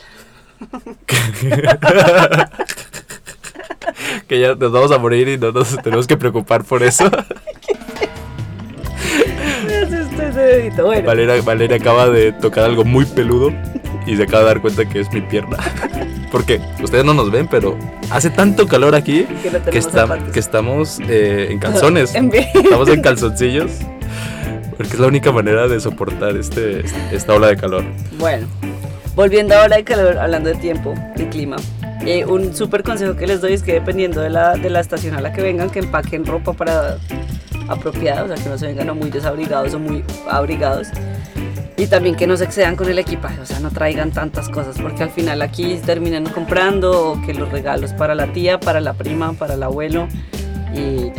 que 4.29 4.41
ya 4.41 4.55
nos 4.55 4.73
vamos 4.73 4.93
a 4.93 4.99
morir 4.99 5.29
y 5.29 5.39
no 5.39 5.53
nos 5.53 5.77
tenemos 5.83 6.07
que 6.07 6.17
preocupar 6.17 6.65
por 6.65 6.83
eso. 6.83 7.05
Bueno, 10.33 11.07
Valeria, 11.07 11.43
Valeria 11.43 11.77
acaba 11.77 12.09
de 12.09 12.33
tocar 12.33 12.65
algo 12.65 12.85
muy 12.85 13.05
peludo 13.05 13.53
y 14.07 14.17
se 14.17 14.23
acaba 14.23 14.41
de 14.41 14.47
dar 14.47 14.61
cuenta 14.61 14.85
que 14.89 15.01
es 15.01 15.13
mi 15.13 15.21
pierna. 15.21 15.57
Porque 16.31 16.61
ustedes 16.83 17.05
no 17.05 17.13
nos 17.15 17.31
ven, 17.31 17.47
pero 17.49 17.79
hace 18.11 18.31
tanto 18.31 18.67
calor 18.67 18.95
aquí 18.95 19.25
que 19.43 19.51
no 19.51 19.59
que, 19.65 19.71
tenemos 19.81 19.87
está- 19.87 20.19
que 20.33 20.41
estamos 20.41 20.99
eh, 21.09 21.49
en 21.51 21.59
calzones. 21.59 22.15
Estamos 22.55 22.89
en 22.89 23.03
calzoncillos. 23.03 23.71
Porque 24.77 24.95
es 24.95 24.99
la 24.99 25.07
única 25.07 25.31
manera 25.33 25.69
de 25.69 25.79
soportar 25.81 26.35
este, 26.37 26.83
esta 27.13 27.35
ola 27.35 27.49
de 27.49 27.57
calor. 27.59 27.85
Bueno, 28.19 28.47
volviendo 29.15 29.55
ahora 29.55 29.77
de 29.77 29.85
calor, 29.85 30.17
hablando 30.19 30.49
de 30.49 30.55
tiempo, 30.57 30.95
de 31.15 31.29
clima. 31.29 31.57
eh, 32.07 32.25
un 32.25 32.57
súper 32.57 32.83
consejo 32.83 33.15
que 33.15 33.27
les 33.27 33.43
doy 33.43 33.53
es 33.53 33.63
que 33.63 33.75
dependiendo 33.75 34.23
de 34.23 34.31
la, 34.31 34.55
de 34.55 34.71
la 34.71 34.81
estación 34.81 35.15
a 35.15 35.21
la 35.21 35.33
que 35.35 35.43
vengan, 35.43 35.69
que 35.69 35.81
empaquen 35.81 36.25
ropa 36.25 36.55
para 36.55 36.97
apropiada, 37.69 38.25
o 38.25 38.29
sea, 38.29 38.37
que 38.37 38.49
no 38.49 38.59
se 38.59 38.67
vengan 38.67 38.91
o 38.91 38.95
muy 38.95 39.11
desabrigados 39.11 39.75
o 39.75 39.79
muy 39.79 40.05
abrigados. 40.31 40.89
Y 41.77 41.87
también 41.87 42.15
que 42.15 42.27
no 42.27 42.37
se 42.37 42.45
excedan 42.45 42.77
con 42.77 42.89
el 42.89 42.99
equipaje, 42.99 43.41
o 43.41 43.47
sea, 43.47 43.59
no 43.61 43.71
traigan 43.71 44.11
tantas 44.13 44.49
cosas, 44.49 44.77
porque 44.81 45.03
al 45.03 45.11
final 45.11 45.43
aquí 45.43 45.81
terminan 45.85 46.25
comprando 46.27 47.13
o 47.13 47.23
que 47.23 47.35
los 47.35 47.51
regalos 47.51 47.93
para 47.95 48.15
la 48.15 48.27
tía, 48.33 48.61
para 48.61 48.81
la 48.81 48.93
prima, 48.93 49.33
para 49.33 49.55
el 49.55 49.63
abuelo, 49.63 50.07
y, 50.75 51.11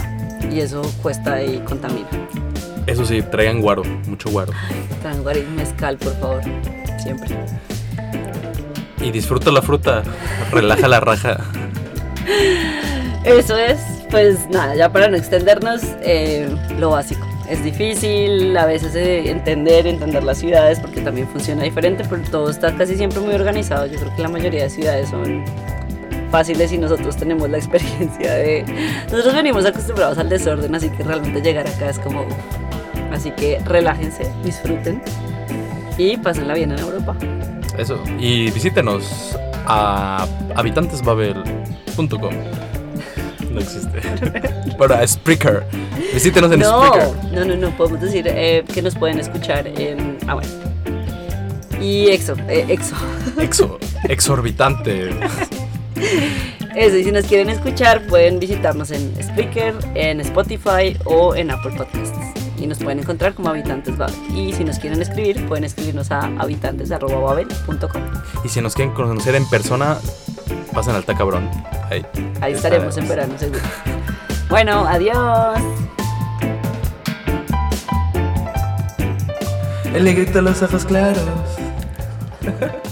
y 0.54 0.60
eso 0.60 0.82
cuesta 1.02 1.42
y 1.44 1.58
contamina. 1.60 2.08
Eso 2.86 3.06
sí, 3.06 3.22
traigan 3.24 3.62
guaro, 3.62 3.84
mucho 4.08 4.30
guaro. 4.30 4.52
Traen 5.02 5.24
guarí- 5.24 5.48
mezcal, 5.56 5.98
por 5.98 6.14
favor, 6.20 6.42
siempre. 7.02 7.36
Y 9.02 9.12
disfruta 9.12 9.52
la 9.52 9.62
fruta, 9.62 10.04
relaja 10.52 10.88
la 10.88 11.00
raja. 11.02 11.38
Eso 13.26 13.58
es, 13.58 13.80
pues 14.14 14.48
nada, 14.48 14.76
ya 14.76 14.92
para 14.92 15.08
no 15.08 15.18
extendernos, 15.18 15.82
eh, 16.04 16.48
lo 16.78 16.92
básico. 16.92 17.26
Es 17.50 17.64
difícil 17.64 18.56
a 18.56 18.68
veces 18.68 18.96
entender, 18.96 19.88
entender 19.88 20.24
las 20.24 20.38
ciudades, 20.38 20.80
porque 20.80 21.02
también 21.02 21.28
funciona 21.28 21.64
diferente, 21.64 22.04
pero 22.08 22.22
todo 22.30 22.52
está 22.52 22.76
casi 22.76 22.96
siempre 22.96 23.20
muy 23.22 23.34
organizado. 23.34 23.88
Yo 23.88 24.00
creo 24.00 24.16
que 24.16 24.22
la 24.22 24.30
mayoría 24.30 24.66
de 24.66 24.70
ciudades 24.70 25.10
son 25.10 25.44
fáciles 26.30 26.72
y 26.72 26.78
nosotros 26.78 27.18
tenemos 27.18 27.50
la 27.50 27.58
experiencia 27.58 28.36
de... 28.36 28.64
Nosotros 29.10 29.34
venimos 29.34 29.66
acostumbrados 29.66 30.20
al 30.20 30.30
desorden, 30.30 30.76
así 30.76 30.92
que 30.92 31.02
realmente 31.02 31.42
llegar 31.42 31.66
acá 31.66 31.90
es 31.90 31.98
como... 31.98 32.24
Así 33.12 33.32
que 33.32 33.60
relájense, 33.66 34.32
disfruten 34.44 35.02
y 35.98 36.18
pásenla 36.18 36.54
bien 36.54 36.72
en 36.72 36.78
Europa. 36.78 37.16
Eso. 37.80 38.00
Y 38.20 38.52
visítenos 38.52 39.36
a 39.66 40.28
habitantesbabel.com. 40.54 42.63
No 43.54 43.60
existe. 43.60 44.02
Bueno, 44.78 44.96
a 44.96 45.06
Spreaker. 45.06 45.64
Visítenos 46.14 46.52
en 46.52 46.60
no, 46.60 46.88
Spreaker. 46.88 47.32
no, 47.32 47.46
no, 47.46 47.56
no, 47.56 47.78
podemos 47.78 48.02
decir 48.02 48.26
eh, 48.28 48.66
que 48.74 48.82
nos 48.82 48.96
pueden 48.96 49.20
escuchar 49.20 49.68
en... 49.68 50.18
Ah, 50.28 50.34
bueno. 50.34 50.50
Y 51.80 52.08
Exo, 52.08 52.36
eh, 52.48 52.66
Exo. 52.70 52.96
Exo, 53.40 53.78
exorbitante. 54.10 55.12
Eso, 56.76 56.98
y 56.98 57.04
si 57.04 57.12
nos 57.12 57.26
quieren 57.26 57.50
escuchar, 57.50 58.08
pueden 58.08 58.40
visitarnos 58.40 58.90
en 58.92 59.14
Spreaker, 59.22 59.76
en 59.94 60.22
Spotify 60.22 60.98
o 61.06 61.36
en 61.36 61.52
Apple 61.52 61.74
Podcasts. 61.78 62.18
Y 62.58 62.66
nos 62.66 62.80
pueden 62.80 63.00
encontrar 63.00 63.34
como 63.34 63.50
Habitantes 63.50 63.98
Babel. 63.98 64.16
Y 64.36 64.54
si 64.54 64.64
nos 64.64 64.80
quieren 64.80 65.02
escribir, 65.02 65.46
pueden 65.48 65.66
escribirnos 65.66 66.12
a 66.12 66.32
habitantes.babel.com. 66.40 68.02
Y 68.44 68.50
si 68.50 68.62
nos 68.62 68.74
quieren 68.74 68.94
conocer 68.94 69.36
en 69.36 69.48
persona, 69.50 69.98
pasen 70.74 70.96
al 70.96 71.06
cabrón. 71.06 71.50
Ahí. 71.94 72.06
Ahí 72.42 72.54
estaremos 72.54 72.98
en 72.98 73.08
verano, 73.08 73.38
seguro. 73.38 73.62
Bueno, 74.50 74.88
adiós. 74.88 75.60
El 79.94 80.04
negrito 80.04 80.42
los 80.42 80.64
ojos 80.64 80.86
claros. 80.86 81.24